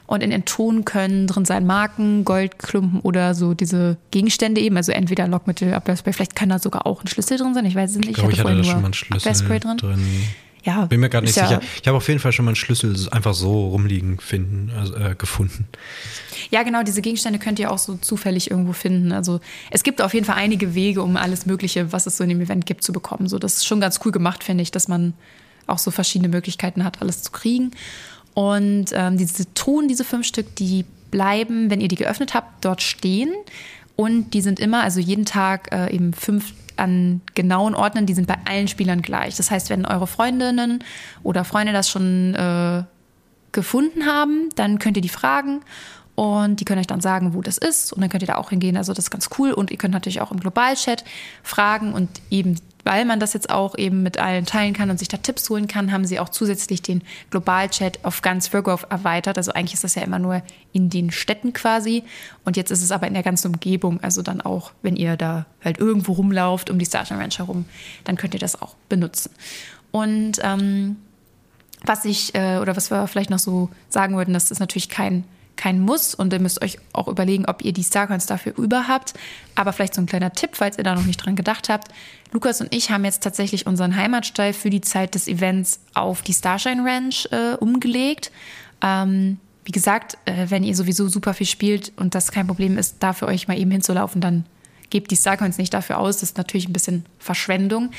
[0.06, 4.76] Und in den Truhen können drin sein Marken, Goldklumpen oder so diese Gegenstände eben.
[4.76, 6.12] Also entweder Lockmittel, Abwehrspray.
[6.12, 7.64] Vielleicht kann da sogar auch ein Schlüssel drin sein.
[7.64, 8.10] Ich weiß es nicht.
[8.10, 9.76] Ich, glaube, ich hatte, hatte da schon mal einen Schlüssel drin.
[9.78, 10.06] drin.
[10.64, 11.60] Ja, Bin mir gerade nicht ja sicher.
[11.80, 15.14] Ich habe auf jeden Fall schon mal einen Schlüssel einfach so rumliegen finden, also, äh,
[15.16, 15.66] gefunden.
[16.50, 19.12] Ja, genau, diese Gegenstände könnt ihr auch so zufällig irgendwo finden.
[19.12, 22.30] Also es gibt auf jeden Fall einige Wege, um alles Mögliche, was es so in
[22.30, 23.28] dem Event gibt, zu bekommen.
[23.28, 25.14] So, das ist schon ganz cool gemacht, finde ich, dass man
[25.66, 27.72] auch so verschiedene Möglichkeiten hat, alles zu kriegen.
[28.34, 32.82] Und ähm, diese Truhen, diese fünf Stück, die bleiben, wenn ihr die geöffnet habt, dort
[32.82, 33.32] stehen.
[33.96, 38.26] Und die sind immer, also jeden Tag äh, eben fünf an genauen Orten, die sind
[38.26, 39.36] bei allen Spielern gleich.
[39.36, 40.82] Das heißt, wenn eure Freundinnen
[41.22, 42.84] oder Freunde das schon äh,
[43.52, 45.62] gefunden haben, dann könnt ihr die fragen
[46.14, 47.92] und die können euch dann sagen, wo das ist.
[47.92, 48.76] Und dann könnt ihr da auch hingehen.
[48.76, 49.52] Also das ist ganz cool.
[49.52, 51.04] Und ihr könnt natürlich auch im Globalchat
[51.42, 51.94] fragen.
[51.94, 55.16] Und eben, weil man das jetzt auch eben mit allen teilen kann und sich da
[55.16, 59.38] Tipps holen kann, haben sie auch zusätzlich den Globalchat auf ganz Virgo erweitert.
[59.38, 60.42] Also eigentlich ist das ja immer nur
[60.72, 62.02] in den Städten quasi.
[62.44, 64.00] Und jetzt ist es aber in der ganzen Umgebung.
[64.02, 67.66] Also dann auch, wenn ihr da halt irgendwo rumlauft, um die Starshine Ranch herum,
[68.04, 69.30] dann könnt ihr das auch benutzen.
[69.92, 70.96] Und ähm,
[71.84, 75.24] was ich, äh, oder was wir vielleicht noch so sagen würden, das ist natürlich kein
[75.56, 79.14] kein Muss und ihr müsst euch auch überlegen, ob ihr die Starcoins dafür über habt.
[79.54, 81.88] Aber vielleicht so ein kleiner Tipp, falls ihr da noch nicht dran gedacht habt.
[82.32, 86.32] Lukas und ich haben jetzt tatsächlich unseren Heimatstall für die Zeit des Events auf die
[86.32, 88.32] Starshine Ranch äh, umgelegt.
[88.80, 92.96] Ähm, wie gesagt, äh, wenn ihr sowieso super viel spielt und das kein Problem ist,
[93.00, 94.44] da für euch mal eben hinzulaufen, dann
[94.92, 96.16] gebt die Starcoins nicht dafür aus.
[96.16, 97.90] Das ist natürlich ein bisschen Verschwendung.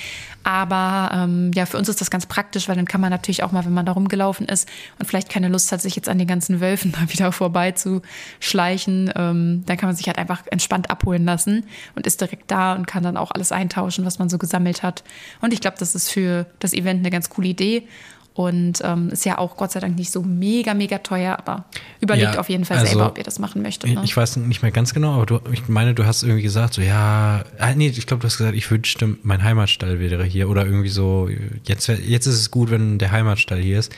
[0.43, 3.51] Aber ähm, ja, für uns ist das ganz praktisch, weil dann kann man natürlich auch
[3.51, 6.27] mal, wenn man da rumgelaufen ist und vielleicht keine Lust hat, sich jetzt an den
[6.27, 11.65] ganzen Wölfen da wieder vorbeizuschleichen, ähm, dann kann man sich halt einfach entspannt abholen lassen
[11.95, 15.03] und ist direkt da und kann dann auch alles eintauschen, was man so gesammelt hat.
[15.41, 17.87] Und ich glaube, das ist für das Event eine ganz coole Idee.
[18.35, 21.65] Und ähm, ist ja auch Gott sei Dank nicht so mega, mega teuer, aber
[22.01, 23.93] überlegt ja, auf jeden Fall also, selber, ob ihr das machen möchtet.
[23.93, 24.01] Ne?
[24.03, 26.81] Ich weiß nicht mehr ganz genau, aber du, ich meine, du hast irgendwie gesagt, so
[26.81, 30.65] ja, ah, nee, ich glaube, du hast gesagt, ich wünschte, mein Heimatstall wäre hier oder
[30.65, 31.29] irgendwie so,
[31.65, 33.93] jetzt, jetzt ist es gut, wenn der Heimatstall hier ist.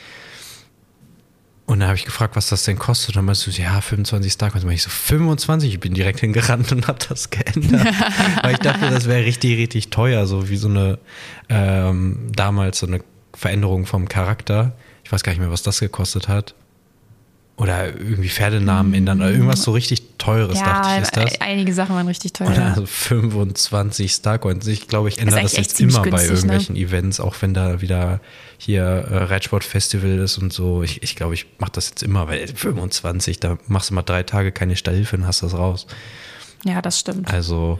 [1.64, 3.10] Und dann habe ich gefragt, was das denn kostet.
[3.10, 4.64] Und dann meinst du, ja, 25 Starcoins.
[4.64, 5.72] Und ich so, 25?
[5.72, 7.84] Ich bin direkt hingerannt und habe das geändert.
[8.42, 10.26] Weil ich dachte, das wäre richtig, richtig teuer.
[10.28, 11.00] So wie so eine,
[11.48, 13.00] ähm, damals so eine
[13.36, 14.72] Veränderung vom Charakter.
[15.04, 16.54] Ich weiß gar nicht mehr, was das gekostet hat.
[17.58, 18.98] Oder irgendwie Pferdenamen mhm.
[18.98, 21.40] ändern oder irgendwas so richtig Teures, ja, dachte ich, ist das.
[21.40, 22.48] Einige Sachen waren richtig teuer.
[22.48, 24.66] Oder also 25 Starcoins.
[24.66, 26.28] Ich glaube, ich ändere das jetzt immer günstig, bei ne?
[26.28, 26.80] irgendwelchen ne?
[26.82, 28.20] Events, auch wenn da wieder
[28.58, 30.82] hier äh, Reitsport-Festival ist und so.
[30.82, 34.22] Ich, ich glaube, ich mache das jetzt immer, weil 25, da machst du mal drei
[34.22, 35.86] Tage keine Stallhilfe und hast das raus.
[36.64, 37.32] Ja, das stimmt.
[37.32, 37.78] Also,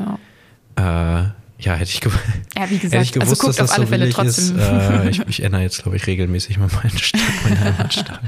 [0.79, 1.25] ja.
[1.25, 2.13] äh, ja, hätte ich, ge
[2.57, 4.59] ja, wie gesagt, hätte ich also gewusst, also dass das so Fälle trotzdem.
[4.59, 4.63] ist.
[4.63, 8.21] Äh, ich, ich, ändere jetzt, glaube ich, regelmäßig mal meinen Stadt, Heimatstadt.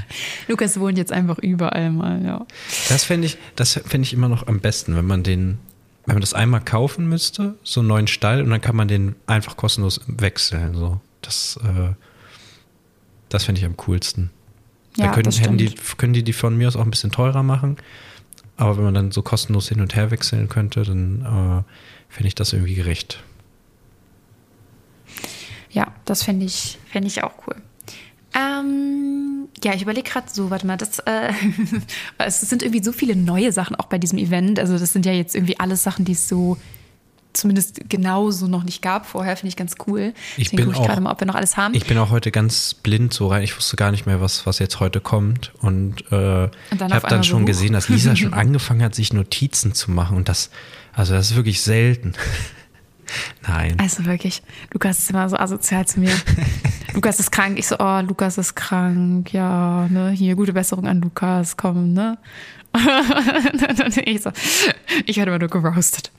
[0.47, 2.45] Lukas wohnt jetzt einfach überall mal, ja.
[2.89, 5.59] Das fände ich, das ich immer noch am besten, wenn man den,
[6.05, 9.15] wenn man das einmal kaufen müsste, so einen neuen Stall, und dann kann man den
[9.27, 10.73] einfach kostenlos wechseln.
[10.75, 10.99] So.
[11.21, 11.93] Das, äh,
[13.29, 14.31] das fände ich am coolsten.
[14.97, 17.77] Ja, dann können, die, können die die von mir aus auch ein bisschen teurer machen.
[18.57, 21.71] Aber wenn man dann so kostenlos hin und her wechseln könnte, dann äh,
[22.09, 23.23] fände ich das irgendwie gerecht.
[25.71, 27.55] Ja, das fände ich, fänd ich auch cool.
[28.33, 31.31] Ähm, ja, ich überlege gerade so, warte mal, das, äh,
[32.17, 34.59] es sind irgendwie so viele neue Sachen auch bei diesem Event.
[34.59, 36.57] Also das sind ja jetzt irgendwie alles Sachen, die es so
[37.33, 40.13] zumindest genauso noch nicht gab vorher, finde ich ganz cool.
[40.37, 41.73] Ich Deswegen bin ich gerade mal, ob wir noch alles haben.
[41.73, 43.43] Ich bin auch heute ganz blind so rein.
[43.43, 45.51] Ich wusste gar nicht mehr, was, was jetzt heute kommt.
[45.61, 49.13] Und, äh, und ich habe dann schon so gesehen, dass Lisa schon angefangen hat, sich
[49.13, 50.17] Notizen zu machen.
[50.17, 50.49] Und das,
[50.93, 52.13] also das ist wirklich selten.
[53.47, 53.77] Nein.
[53.79, 56.13] Also wirklich, Lukas ist immer so asozial zu mir.
[56.93, 57.57] Lukas ist krank.
[57.57, 59.33] Ich so, oh, Lukas ist krank.
[59.33, 62.17] Ja, ne, hier, gute Besserung an Lukas, komm, ne?
[64.05, 64.31] ich so,
[65.05, 66.11] ich werde immer nur geroastet.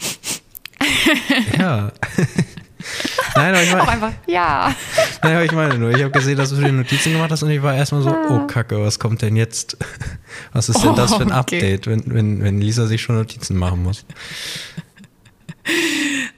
[1.59, 1.93] Ja.
[3.35, 3.83] Nein, aber ich meine.
[3.83, 4.75] Auch einfach, ja.
[5.23, 7.51] Nein, aber ich meine nur, ich habe gesehen, dass du dir Notizen gemacht hast und
[7.51, 9.77] ich war erstmal so, oh Kacke, was kommt denn jetzt?
[10.53, 13.83] Was ist denn das für ein Update, wenn, wenn, wenn Lisa sich schon Notizen machen
[13.83, 14.05] muss?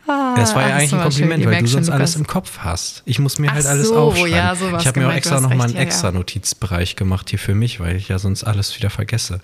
[0.07, 3.03] Ah, das war ja eigentlich ein Kompliment, weil du sonst schon, alles im Kopf hast.
[3.07, 4.33] Ich muss mir Ach halt alles so, aufschreiben.
[4.33, 6.13] Ja, ich habe mir auch extra nochmal einen extra ja.
[6.13, 9.41] Notizbereich gemacht hier für mich, weil ich ja sonst alles wieder vergesse.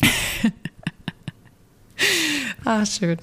[2.68, 3.18] ah, schön.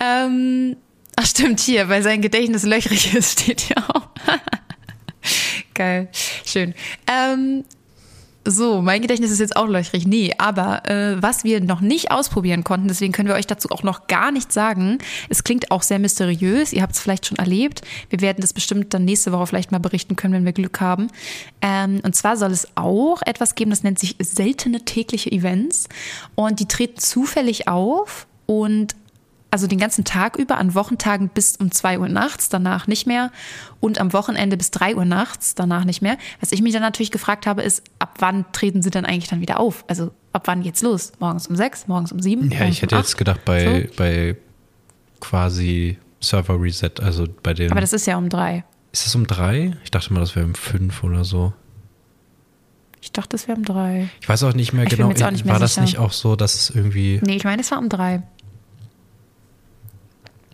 [0.00, 0.76] Ähm,
[1.16, 4.08] ach, stimmt, hier, weil sein Gedächtnis löchrig ist, steht ja auch.
[5.74, 6.08] Geil,
[6.44, 6.74] schön.
[7.06, 7.64] Ähm,
[8.46, 10.06] so, mein Gedächtnis ist jetzt auch löchrig.
[10.06, 13.82] Nee, aber äh, was wir noch nicht ausprobieren konnten, deswegen können wir euch dazu auch
[13.82, 14.98] noch gar nichts sagen.
[15.28, 16.72] Es klingt auch sehr mysteriös.
[16.72, 17.82] Ihr habt es vielleicht schon erlebt.
[18.08, 21.08] Wir werden das bestimmt dann nächste Woche vielleicht mal berichten können, wenn wir Glück haben.
[21.60, 25.88] Ähm, und zwar soll es auch etwas geben, das nennt sich seltene tägliche Events.
[26.34, 28.96] Und die treten zufällig auf und
[29.52, 33.30] also den ganzen Tag über, an Wochentagen bis um 2 Uhr nachts, danach nicht mehr
[33.78, 36.18] und am Wochenende bis 3 Uhr nachts, danach nicht mehr.
[36.40, 39.40] Was ich mich dann natürlich gefragt habe, ist, ab wann treten sie dann eigentlich dann
[39.40, 39.84] wieder auf?
[39.86, 41.12] Also ab wann geht's los?
[41.20, 42.50] Morgens um 6, morgens um 7?
[42.50, 43.94] Ja, ich hätte um jetzt gedacht, bei, so?
[43.96, 44.36] bei
[45.20, 47.70] quasi Server Reset, also bei den.
[47.70, 48.64] Aber das ist ja um 3.
[48.90, 49.76] Ist das um 3?
[49.84, 51.52] Ich dachte mal, das wäre um 5 oder so.
[53.00, 54.10] Ich dachte, das wäre um 3.
[54.20, 55.08] Ich weiß auch nicht mehr ich genau.
[55.08, 55.58] War sicher.
[55.58, 57.20] das nicht auch so, dass es irgendwie.
[57.24, 58.22] Nee, ich meine, es war um 3.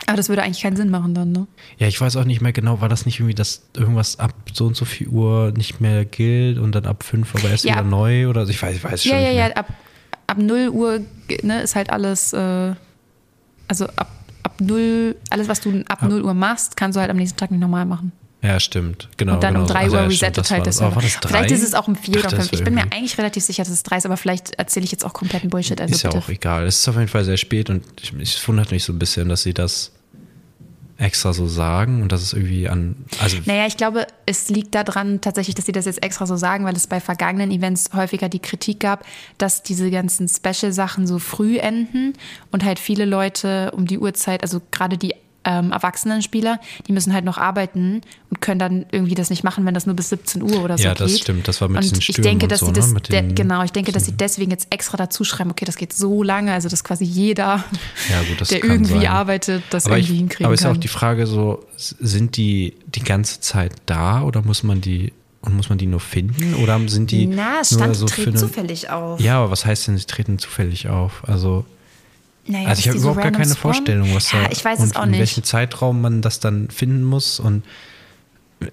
[0.07, 1.47] Aber das würde eigentlich keinen Sinn machen dann, ne?
[1.79, 4.67] Ja, ich weiß auch nicht mehr genau, war das nicht irgendwie, dass irgendwas ab so
[4.67, 7.83] und so viel Uhr nicht mehr gilt und dann ab 5 aber erst ja, wieder
[7.83, 8.51] neu oder so?
[8.51, 9.21] Ich weiß, ich weiß ja, schon.
[9.21, 9.73] Ja, ja, ja, ab,
[10.29, 11.01] ab 0 Uhr
[11.43, 12.75] ne, ist halt alles, äh,
[13.67, 14.11] also ab,
[14.45, 17.51] ab 0, alles, was du ab 0 Uhr machst, kannst du halt am nächsten Tag
[17.51, 18.13] nicht normal machen.
[18.43, 19.09] Ja, stimmt.
[19.17, 19.35] Genau.
[19.35, 20.81] Und dann genau um 3 also, Uhr resettet halt das.
[20.81, 22.53] Oh, war das vielleicht ist es auch um 4 oder 5.
[22.53, 25.05] Ich bin mir eigentlich relativ sicher, dass es 3 ist, aber vielleicht erzähle ich jetzt
[25.05, 25.81] auch kompletten Bullshit.
[25.81, 26.23] Also ist ja bitte.
[26.23, 26.67] auch egal.
[26.67, 27.83] Es ist auf jeden Fall sehr spät und
[28.21, 29.91] es wundert mich so ein bisschen, dass sie das
[30.99, 32.97] extra so sagen und das ist irgendwie an.
[33.21, 36.65] Also naja, ich glaube, es liegt daran tatsächlich, dass sie das jetzt extra so sagen,
[36.65, 39.05] weil es bei vergangenen Events häufiger die Kritik gab,
[39.37, 42.15] dass diese ganzen Special-Sachen so früh enden
[42.51, 45.15] und halt viele Leute um die Uhrzeit, also gerade die
[45.47, 49.75] ähm, Erwachsenen-Spieler, die müssen halt noch arbeiten und können dann irgendwie das nicht machen, wenn
[49.75, 51.01] das nur bis 17 Uhr oder so ja, geht.
[51.01, 51.49] Ja, das stimmt.
[51.49, 53.01] Das war mit und diesen Stürmen ich denke, dass so, sie das, ne?
[53.01, 56.23] de, genau, ich denke, dass sie deswegen jetzt extra dazu schreiben, okay, das geht so
[56.23, 57.65] lange, also dass quasi jeder,
[58.11, 59.07] ja, gut, der irgendwie sein.
[59.07, 62.75] arbeitet, das aber irgendwie ich, hinkriegen Aber ist ja auch die Frage so, sind die
[62.87, 66.81] die ganze Zeit da oder muss man die und muss man die nur finden oder
[66.89, 69.21] sind die Na, es stand, so für eine, zufällig auf.
[69.21, 71.23] Ja, aber was heißt denn, sie treten zufällig auf?
[71.27, 71.65] Also
[72.47, 73.57] naja, also ich habe überhaupt gar keine Spawn?
[73.57, 75.21] Vorstellung, was da ja, ich weiß und es auch in nicht.
[75.21, 77.65] welchem Zeitraum man das dann finden muss und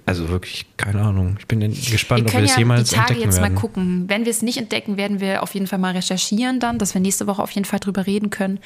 [0.06, 1.36] also wirklich keine Ahnung.
[1.40, 3.54] Ich bin gespannt, wir ob wir das jemals die Tage jetzt werden.
[3.54, 4.06] mal gucken.
[4.08, 7.02] Wenn wir es nicht entdecken, werden wir auf jeden Fall mal recherchieren dann, dass wir
[7.02, 8.60] nächste Woche auf jeden Fall drüber reden können.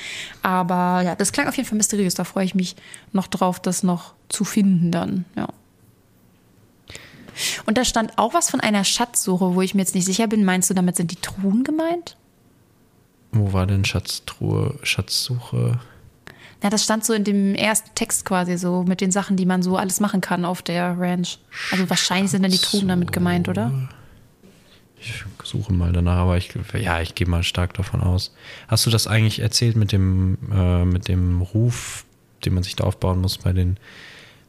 [0.44, 2.14] Aber ja, das klang auf jeden Fall mysteriös.
[2.14, 2.76] Da freue ich mich
[3.14, 5.26] noch drauf, das noch zu finden dann.
[5.36, 5.48] Ja.
[7.66, 10.46] Und da stand auch was von einer Schatzsuche, wo ich mir jetzt nicht sicher bin.
[10.46, 12.16] Meinst du, damit sind die Truhen gemeint?
[13.32, 15.80] Wo war denn Schatztruhe, Schatzsuche?
[16.62, 19.62] Na, das stand so in dem ersten Text quasi so mit den Sachen, die man
[19.62, 21.40] so alles machen kann auf der Ranch.
[21.72, 23.72] Also wahrscheinlich sind dann die Truhen damit gemeint, oder?
[25.00, 28.34] Ich suche mal danach, aber ich, ja, ich gehe mal stark davon aus.
[28.68, 32.06] Hast du das eigentlich erzählt mit dem, äh, mit dem Ruf,
[32.44, 33.78] den man sich da aufbauen muss bei den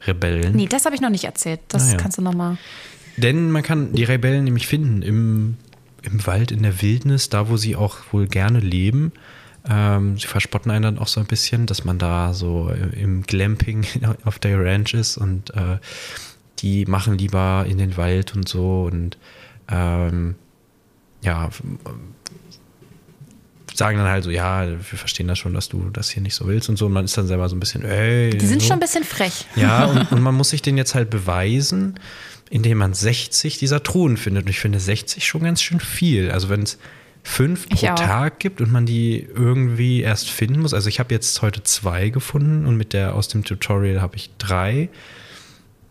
[0.07, 0.55] Rebellen?
[0.55, 1.59] Nee, das habe ich noch nicht erzählt.
[1.67, 1.97] Das naja.
[1.97, 2.57] kannst du nochmal.
[3.17, 5.57] Denn man kann die Rebellen nämlich finden im
[6.03, 9.11] im Wald, in der Wildnis, da wo sie auch wohl gerne leben.
[9.67, 13.85] Ähm, sie verspotten einen dann auch so ein bisschen, dass man da so im Glamping
[14.23, 15.77] auf der Ranch ist und äh,
[16.59, 19.17] die machen lieber in den Wald und so und
[19.69, 20.35] ähm,
[21.21, 21.49] ja,
[23.79, 26.45] sagen dann halt so, ja, wir verstehen das schon, dass du das hier nicht so
[26.45, 26.85] willst und so.
[26.85, 28.29] Und man ist dann selber so ein bisschen, ey.
[28.29, 28.67] Die sind so.
[28.67, 29.45] schon ein bisschen frech.
[29.55, 31.99] Ja, und, und man muss sich den jetzt halt beweisen
[32.49, 34.45] indem man 60 dieser Truhen findet.
[34.45, 36.31] Und ich finde 60 schon ganz schön viel.
[36.31, 36.77] Also wenn es
[37.23, 40.73] fünf pro Tag gibt und man die irgendwie erst finden muss.
[40.73, 44.31] Also ich habe jetzt heute zwei gefunden und mit der aus dem Tutorial habe ich
[44.37, 44.89] drei.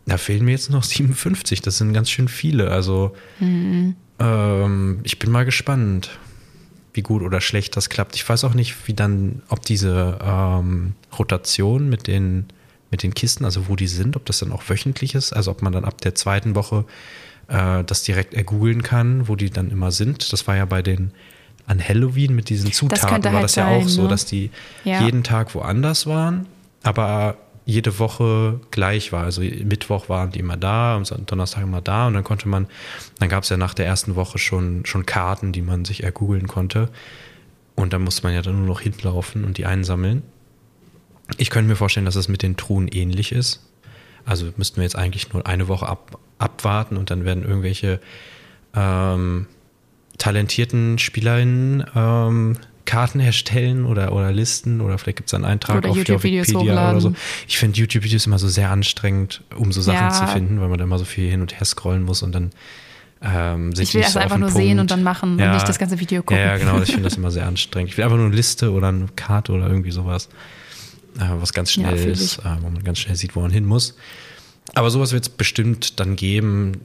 [0.06, 1.62] Da fehlen mir jetzt noch 57.
[1.62, 2.70] Das sind ganz schön viele.
[2.70, 3.94] Also mhm.
[4.18, 6.18] ähm, ich bin mal gespannt,
[6.98, 8.16] wie gut oder schlecht das klappt.
[8.16, 12.46] Ich weiß auch nicht, wie dann, ob diese ähm, Rotation mit den,
[12.90, 15.32] mit den Kisten, also wo die sind, ob das dann auch wöchentlich ist.
[15.32, 16.84] Also ob man dann ab der zweiten Woche
[17.46, 20.32] äh, das direkt ergoogeln kann, wo die dann immer sind.
[20.32, 21.12] Das war ja bei den
[21.68, 24.08] an Halloween mit diesen Zutaten war halt das ja sein, auch so, ne?
[24.08, 24.50] dass die
[24.82, 25.04] ja.
[25.04, 26.46] jeden Tag woanders waren,
[26.82, 27.36] aber
[27.68, 29.24] jede Woche gleich war.
[29.24, 32.66] Also Mittwoch waren die immer da, am Donnerstag immer da und dann konnte man,
[33.18, 36.48] dann gab es ja nach der ersten Woche schon, schon Karten, die man sich ergoogeln
[36.48, 36.88] konnte.
[37.74, 40.22] Und dann musste man ja dann nur noch hinlaufen und die einsammeln.
[41.36, 43.68] Ich könnte mir vorstellen, dass es mit den Truhen ähnlich ist.
[44.24, 48.00] Also müssten wir jetzt eigentlich nur eine Woche ab, abwarten und dann werden irgendwelche
[48.74, 49.46] ähm,
[50.16, 52.56] talentierten SpielerInnen ähm,
[52.88, 57.00] Karten erstellen oder, oder Listen oder vielleicht gibt es einen Eintrag oder auf Wikipedia oder
[57.02, 57.12] so.
[57.46, 60.10] Ich finde YouTube-Videos immer so sehr anstrengend, um so Sachen ja.
[60.10, 62.50] zu finden, weil man da immer so viel hin und her scrollen muss und dann
[63.20, 64.64] ähm, sich Ich will das so einfach nur Punkt.
[64.64, 65.48] sehen und dann machen ja.
[65.48, 66.38] und nicht das ganze Video gucken.
[66.42, 67.90] Ja, genau, ich finde das immer sehr anstrengend.
[67.90, 70.30] Ich will einfach nur eine Liste oder eine Karte oder irgendwie sowas,
[71.18, 73.66] äh, was ganz schnell ja, ist, äh, wo man ganz schnell sieht, wo man hin
[73.66, 73.96] muss.
[74.72, 76.80] Aber sowas wird es bestimmt dann geben.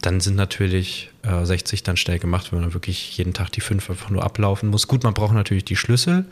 [0.00, 3.90] Dann sind natürlich äh, 60 dann schnell gemacht, wenn man wirklich jeden Tag die fünf
[3.90, 4.88] einfach nur ablaufen muss.
[4.88, 6.24] Gut, man braucht natürlich die Schlüssel.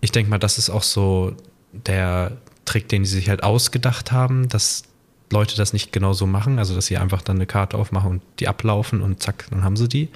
[0.00, 1.36] Ich denke mal, das ist auch so
[1.72, 2.32] der
[2.64, 4.84] Trick, den sie sich halt ausgedacht haben, dass
[5.30, 8.22] Leute das nicht genau so machen, also dass sie einfach dann eine Karte aufmachen und
[8.40, 10.08] die ablaufen und zack, dann haben sie die.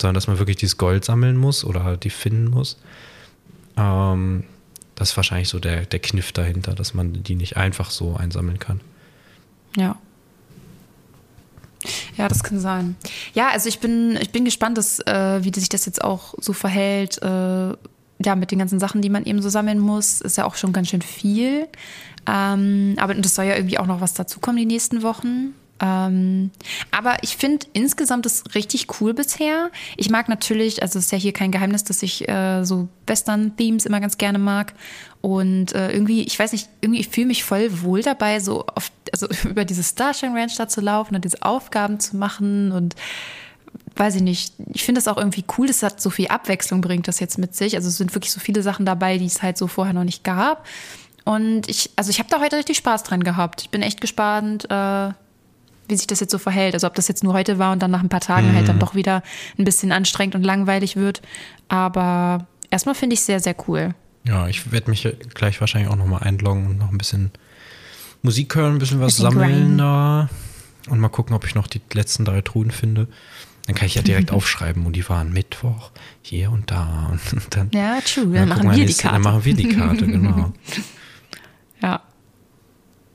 [0.00, 2.78] Sondern dass man wirklich dieses Gold sammeln muss oder halt die finden muss.
[3.76, 4.44] Ähm,
[4.94, 8.58] das ist wahrscheinlich so der, der Kniff dahinter, dass man die nicht einfach so einsammeln
[8.58, 8.80] kann.
[9.76, 9.96] Ja.
[12.20, 12.96] Ja, das kann sein.
[13.34, 16.52] Ja, also ich bin, ich bin gespannt, dass, äh, wie sich das jetzt auch so
[16.52, 17.20] verhält.
[17.22, 17.74] Äh,
[18.22, 20.72] ja, mit den ganzen Sachen, die man eben so sammeln muss, ist ja auch schon
[20.72, 21.66] ganz schön viel.
[22.26, 25.54] Ähm, aber das soll ja irgendwie auch noch was dazukommen die nächsten Wochen.
[25.80, 26.50] Ähm,
[26.90, 29.70] aber ich finde insgesamt das richtig cool bisher.
[29.96, 34.00] Ich mag natürlich, also ist ja hier kein Geheimnis, dass ich äh, so Western-Themes immer
[34.00, 34.74] ganz gerne mag.
[35.22, 39.26] Und äh, irgendwie, ich weiß nicht, irgendwie fühle mich voll wohl dabei, so oft, also
[39.48, 42.94] über diese Starshine Ranch da zu laufen und diese Aufgaben zu machen und
[43.96, 47.08] weiß ich nicht, ich finde das auch irgendwie cool, dass das so viel Abwechslung bringt,
[47.08, 47.76] das jetzt mit sich.
[47.76, 50.24] Also es sind wirklich so viele Sachen dabei, die es halt so vorher noch nicht
[50.24, 50.66] gab.
[51.24, 53.62] Und ich, also ich habe da heute richtig Spaß dran gehabt.
[53.62, 55.10] Ich bin echt gespannt, äh,
[55.90, 56.74] wie sich das jetzt so verhält.
[56.74, 58.56] Also ob das jetzt nur heute war und dann nach ein paar Tagen mhm.
[58.56, 58.80] halt dann mhm.
[58.80, 59.22] doch wieder
[59.58, 61.22] ein bisschen anstrengend und langweilig wird.
[61.68, 63.94] Aber erstmal finde ich es sehr, sehr cool.
[64.24, 67.30] Ja, ich werde mich gleich wahrscheinlich auch nochmal einloggen und noch ein bisschen
[68.22, 70.28] Musik hören, ein bisschen was bisschen sammeln da.
[70.88, 73.08] Und mal gucken, ob ich noch die letzten drei Truhen finde.
[73.66, 75.32] Dann kann ich ja direkt aufschreiben, wo die waren.
[75.32, 75.90] Mittwoch,
[76.22, 77.10] hier und da.
[77.32, 78.24] Und dann, ja, true.
[78.24, 79.14] Dann, dann machen wir die Karte.
[79.14, 80.52] Dann machen wir die Karte, genau.
[81.82, 82.02] ja.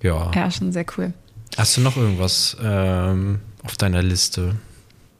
[0.01, 0.31] Ja.
[0.33, 1.13] Ja, schon sehr cool.
[1.57, 4.55] Hast du noch irgendwas ähm, auf deiner Liste?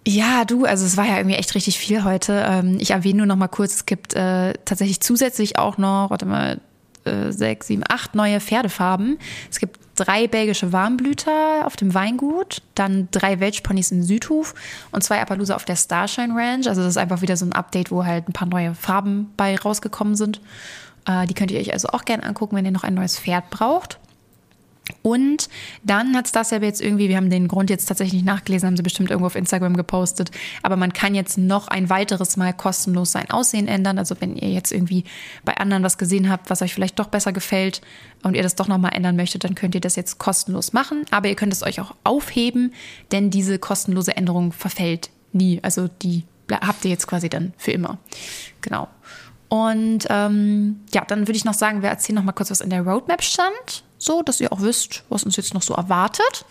[0.07, 2.45] Ja, du, also es war ja irgendwie echt richtig viel heute.
[2.47, 6.25] Ähm, ich erwähne nur noch mal kurz, es gibt äh, tatsächlich zusätzlich auch noch, warte
[6.25, 6.61] mal,
[7.05, 9.17] äh, sechs, sieben, acht neue Pferdefarben.
[9.49, 14.53] Es gibt drei belgische Warmblüter auf dem Weingut, dann drei Welchponys in Südhof
[14.91, 16.67] und zwei Appaloosa auf der Starshine Ranch.
[16.67, 19.55] Also das ist einfach wieder so ein Update, wo halt ein paar neue Farben bei
[19.55, 20.41] rausgekommen sind.
[21.05, 23.49] Äh, die könnt ihr euch also auch gerne angucken, wenn ihr noch ein neues Pferd
[23.49, 23.99] braucht.
[25.01, 25.49] Und
[25.83, 28.83] dann hat Starstep jetzt irgendwie, wir haben den Grund jetzt tatsächlich nicht nachgelesen, haben sie
[28.83, 33.29] bestimmt irgendwo auf Instagram gepostet, aber man kann jetzt noch ein weiteres Mal kostenlos sein
[33.29, 33.97] Aussehen ändern.
[33.97, 35.03] Also wenn ihr jetzt irgendwie
[35.43, 37.81] bei anderen was gesehen habt, was euch vielleicht doch besser gefällt
[38.23, 41.05] und ihr das doch nochmal ändern möchtet, dann könnt ihr das jetzt kostenlos machen.
[41.11, 42.73] Aber ihr könnt es euch auch aufheben,
[43.11, 45.59] denn diese kostenlose Änderung verfällt nie.
[45.63, 47.97] Also die habt ihr jetzt quasi dann für immer.
[48.61, 48.87] Genau.
[49.63, 52.69] Und ähm, ja, dann würde ich noch sagen, wir erzählen noch mal kurz, was in
[52.69, 56.45] der Roadmap stand so dass ihr auch wisst, was uns jetzt noch so erwartet.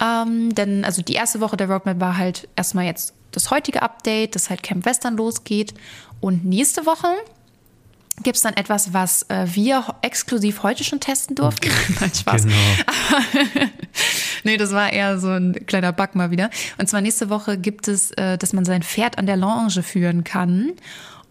[0.00, 4.34] Ähm, denn also die erste Woche der Roadmap war halt erstmal jetzt das heutige Update,
[4.34, 5.74] dass halt Camp Western losgeht.
[6.20, 7.08] Und nächste Woche
[8.22, 11.70] gibt es dann etwas, was äh, wir exklusiv heute schon testen durften.
[12.00, 12.44] Nein, Spaß.
[12.44, 12.56] Genau.
[14.44, 16.50] nee, das war eher so ein kleiner Bug mal wieder.
[16.78, 20.24] Und zwar nächste Woche gibt es, äh, dass man sein Pferd an der Longe führen
[20.24, 20.72] kann.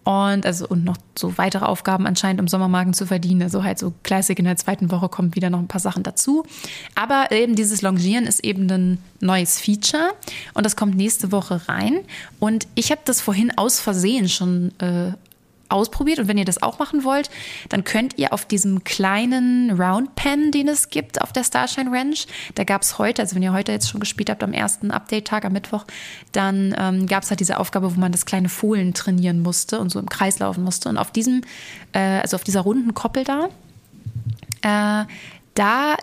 [0.05, 3.41] Und also und noch so weitere Aufgaben anscheinend, um Sommermarken zu verdienen.
[3.41, 6.45] Also halt so Classic in der zweiten Woche kommt wieder noch ein paar Sachen dazu.
[6.93, 10.11] Aber eben dieses Longieren ist eben ein neues Feature
[10.53, 12.01] und das kommt nächste Woche rein.
[12.39, 15.13] Und ich habe das vorhin aus Versehen schon äh,
[15.69, 16.19] ausprobiert.
[16.19, 17.29] Und wenn ihr das auch machen wollt,
[17.69, 22.27] dann könnt ihr auf diesem kleinen Round Pen, den es gibt auf der Starshine Ranch,
[22.55, 25.45] da gab es heute, also wenn ihr heute jetzt schon gespielt habt am ersten Update-Tag
[25.45, 25.85] am Mittwoch,
[26.31, 29.89] dann ähm, gab es halt diese Aufgabe, wo man das kleine Fohlen trainieren musste und
[29.89, 30.89] so im Kreis laufen musste.
[30.89, 31.41] Und auf diesem,
[31.93, 33.49] äh, also auf dieser runden Koppel da,
[34.61, 35.05] äh,
[35.53, 35.95] da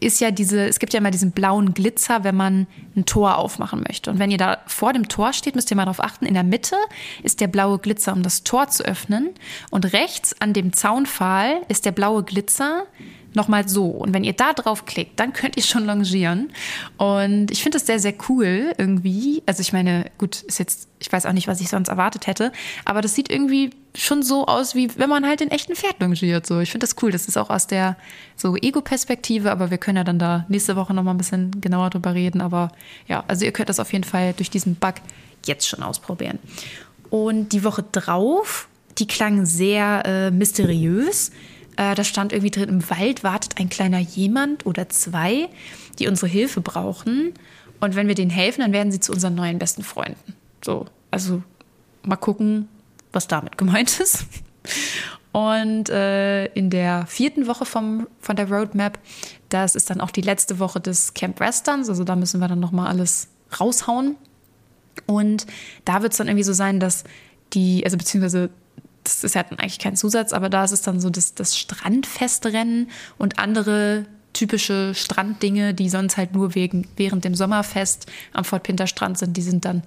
[0.00, 3.84] ist ja diese, es gibt ja immer diesen blauen Glitzer, wenn man ein Tor aufmachen
[3.86, 4.10] möchte.
[4.10, 6.42] Und wenn ihr da vor dem Tor steht, müsst ihr mal darauf achten, in der
[6.42, 6.76] Mitte
[7.22, 9.30] ist der blaue Glitzer, um das Tor zu öffnen.
[9.70, 12.86] Und rechts an dem Zaunpfahl ist der blaue Glitzer,
[13.34, 13.86] nochmal so.
[13.86, 16.50] Und wenn ihr da drauf klickt, dann könnt ihr schon longieren.
[16.96, 19.42] Und ich finde das sehr, sehr cool irgendwie.
[19.46, 22.52] Also ich meine, gut, ist jetzt, ich weiß auch nicht, was ich sonst erwartet hätte,
[22.84, 26.46] aber das sieht irgendwie schon so aus, wie wenn man halt den echten Pferd longiert.
[26.46, 27.10] So, ich finde das cool.
[27.10, 27.96] Das ist auch aus der
[28.36, 32.14] so Ego-Perspektive, aber wir können ja dann da nächste Woche nochmal ein bisschen genauer drüber
[32.14, 32.40] reden.
[32.40, 32.72] Aber
[33.08, 34.94] ja, also ihr könnt das auf jeden Fall durch diesen Bug
[35.46, 36.38] jetzt schon ausprobieren.
[37.10, 38.68] Und die Woche drauf,
[38.98, 41.32] die klang sehr äh, mysteriös.
[41.80, 45.48] Äh, da stand irgendwie drin, im Wald wartet ein kleiner jemand oder zwei,
[45.98, 47.32] die unsere Hilfe brauchen.
[47.80, 50.34] Und wenn wir denen helfen, dann werden sie zu unseren neuen besten Freunden.
[50.62, 51.42] So, also
[52.02, 52.68] mal gucken,
[53.12, 54.26] was damit gemeint ist.
[55.32, 58.98] Und äh, in der vierten Woche vom, von der Roadmap,
[59.48, 62.60] das ist dann auch die letzte Woche des Camp Westerns, also da müssen wir dann
[62.60, 63.28] nochmal alles
[63.58, 64.16] raushauen.
[65.06, 65.46] Und
[65.86, 67.04] da wird es dann irgendwie so sein, dass
[67.54, 68.50] die, also beziehungsweise
[69.04, 72.90] das ist ja eigentlich kein Zusatz, aber da ist es dann so das, das Strandfestrennen
[73.18, 78.86] und andere typische Stranddinge, die sonst halt nur wegen, während dem Sommerfest am Fort Pinter
[78.86, 79.82] Strand sind, die sind dann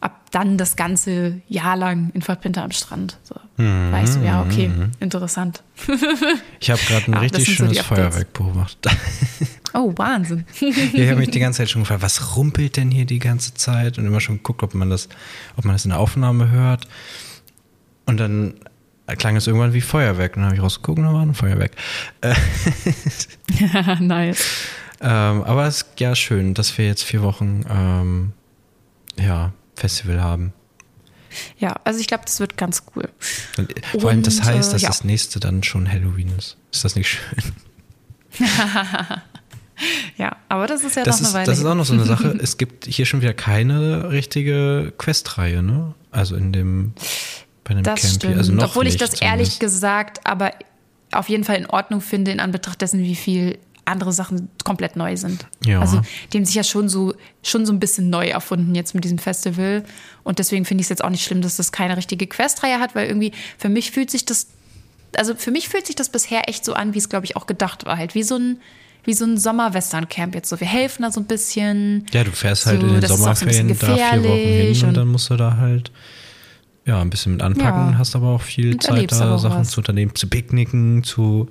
[0.00, 3.18] ab dann das ganze Jahr lang in Fort Pinter am Strand.
[3.22, 3.34] So.
[3.56, 3.92] Mhm.
[3.92, 5.62] Weißt du, ja, okay, interessant.
[6.60, 8.92] Ich habe gerade ein ja, richtig schönes so Feuerwerk beobachtet.
[9.74, 10.46] Oh, Wahnsinn.
[10.60, 13.98] ich habe mich die ganze Zeit schon gefragt, was rumpelt denn hier die ganze Zeit?
[13.98, 15.10] Und immer schon geguckt, ob man das,
[15.56, 16.88] ob man das in der Aufnahme hört.
[18.08, 18.54] Und dann
[19.18, 20.34] klang es irgendwann wie Feuerwerk.
[20.34, 21.72] Und dann habe ich rausgeguckt und da war ein Feuerwerk.
[24.00, 24.46] nice.
[25.02, 28.32] Ähm, aber es ist ja schön, dass wir jetzt vier Wochen ähm,
[29.18, 30.54] ja, Festival haben.
[31.58, 33.10] Ja, also ich glaube, das wird ganz cool.
[33.58, 34.88] Und, vor allem, das heißt, dass äh, ja.
[34.88, 36.56] das nächste dann schon Halloween ist.
[36.72, 37.52] Ist das nicht schön?
[40.16, 41.50] ja, aber das ist ja das noch ist, eine Weile.
[41.50, 42.38] Das ist auch noch so eine Sache.
[42.42, 45.94] Es gibt hier schon wieder keine richtige Questreihe, ne?
[46.10, 46.94] Also in dem
[47.68, 48.62] bei einem das Camp also stimmt.
[48.62, 49.22] Obwohl ich das zumindest.
[49.22, 50.52] ehrlich gesagt aber
[51.12, 55.16] auf jeden Fall in Ordnung finde, in Anbetracht dessen, wie viel andere Sachen komplett neu
[55.16, 55.46] sind.
[55.64, 55.80] Ja.
[55.80, 56.02] Also
[56.32, 59.18] die haben sich ja schon so, schon so ein bisschen neu erfunden jetzt mit diesem
[59.18, 59.82] Festival.
[60.24, 62.94] Und deswegen finde ich es jetzt auch nicht schlimm, dass das keine richtige Questreihe hat,
[62.94, 64.48] weil irgendwie für mich fühlt sich das,
[65.16, 67.46] also für mich fühlt sich das bisher echt so an, wie es, glaube ich, auch
[67.46, 67.96] gedacht war.
[67.96, 68.60] Halt wie so ein,
[69.04, 70.60] wie so ein Sommer-Western-Camp jetzt so.
[70.60, 72.06] Wir helfen da so ein bisschen.
[72.12, 75.08] Ja, du fährst halt so, in den Sommerferien da vier Wochen hin und, und dann
[75.08, 75.90] musst du da halt
[76.88, 77.98] ja, ein bisschen mit anpacken, ja.
[77.98, 79.70] hast aber auch viel und Zeit, da Sachen was.
[79.70, 81.50] zu unternehmen, zu picknicken, zu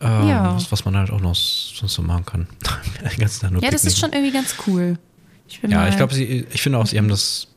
[0.00, 0.54] ähm, ja.
[0.54, 2.46] was, was, man halt auch noch sonst so machen kann.
[3.60, 4.98] ja, das ist schon irgendwie ganz cool.
[5.46, 7.48] Ich ja, ich glaube, ich finde auch, sie haben das,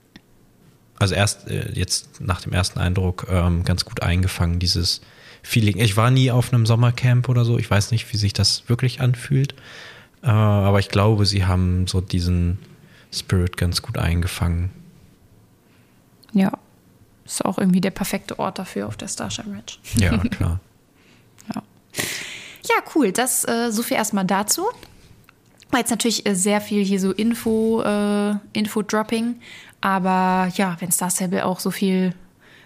[0.99, 4.99] also erst äh, jetzt nach dem ersten Eindruck ähm, ganz gut eingefangen, dieses
[5.43, 5.79] Feeling.
[5.79, 8.99] Ich war nie auf einem Sommercamp oder so, ich weiß nicht, wie sich das wirklich
[8.99, 9.53] anfühlt,
[10.23, 12.57] äh, aber ich glaube, sie haben so diesen
[13.13, 14.71] Spirit ganz gut eingefangen.
[16.33, 16.51] Ja,
[17.25, 19.79] ist auch irgendwie der perfekte Ort dafür auf der Starshine Ranch.
[19.97, 20.59] Ja, klar.
[21.53, 21.61] ja.
[22.63, 23.11] ja, cool.
[23.11, 24.65] Das äh, so viel erstmal dazu.
[25.71, 29.35] War jetzt natürlich äh, sehr viel hier so Info, äh, Info-Dropping.
[29.81, 32.13] Aber ja, wenn Star Stable auch so viel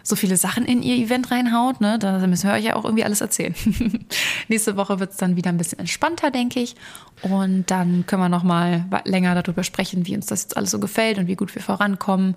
[0.08, 3.04] so viele Sachen in ihr Event reinhaut, ne, da müssen wir euch ja auch irgendwie
[3.04, 3.54] alles erzählen.
[4.48, 6.76] Nächste Woche wird es dann wieder ein bisschen entspannter, denke ich.
[7.24, 10.80] Und dann können wir noch mal länger darüber sprechen, wie uns das jetzt alles so
[10.80, 12.36] gefällt und wie gut wir vorankommen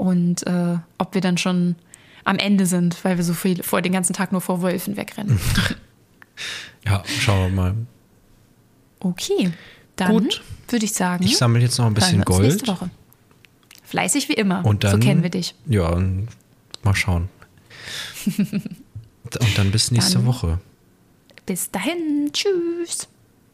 [0.00, 1.76] und äh, ob wir dann schon
[2.24, 5.38] am Ende sind, weil wir so viel vor den ganzen Tag nur vor Wölfen wegrennen.
[6.86, 7.74] ja, schauen wir mal.
[9.00, 9.52] Okay,
[9.96, 10.26] dann
[10.68, 11.22] würde ich sagen.
[11.22, 12.44] Ich sammle jetzt noch ein bisschen Gold.
[12.44, 12.88] Nächste Woche.
[13.84, 14.64] Fleißig wie immer.
[14.64, 15.54] Und dann, so kennen wir dich.
[15.66, 15.94] Ja,
[16.82, 17.28] mal schauen.
[18.38, 20.60] und dann bis nächste dann, Woche.
[21.44, 22.30] Bis dahin.
[22.32, 23.06] Tschüss.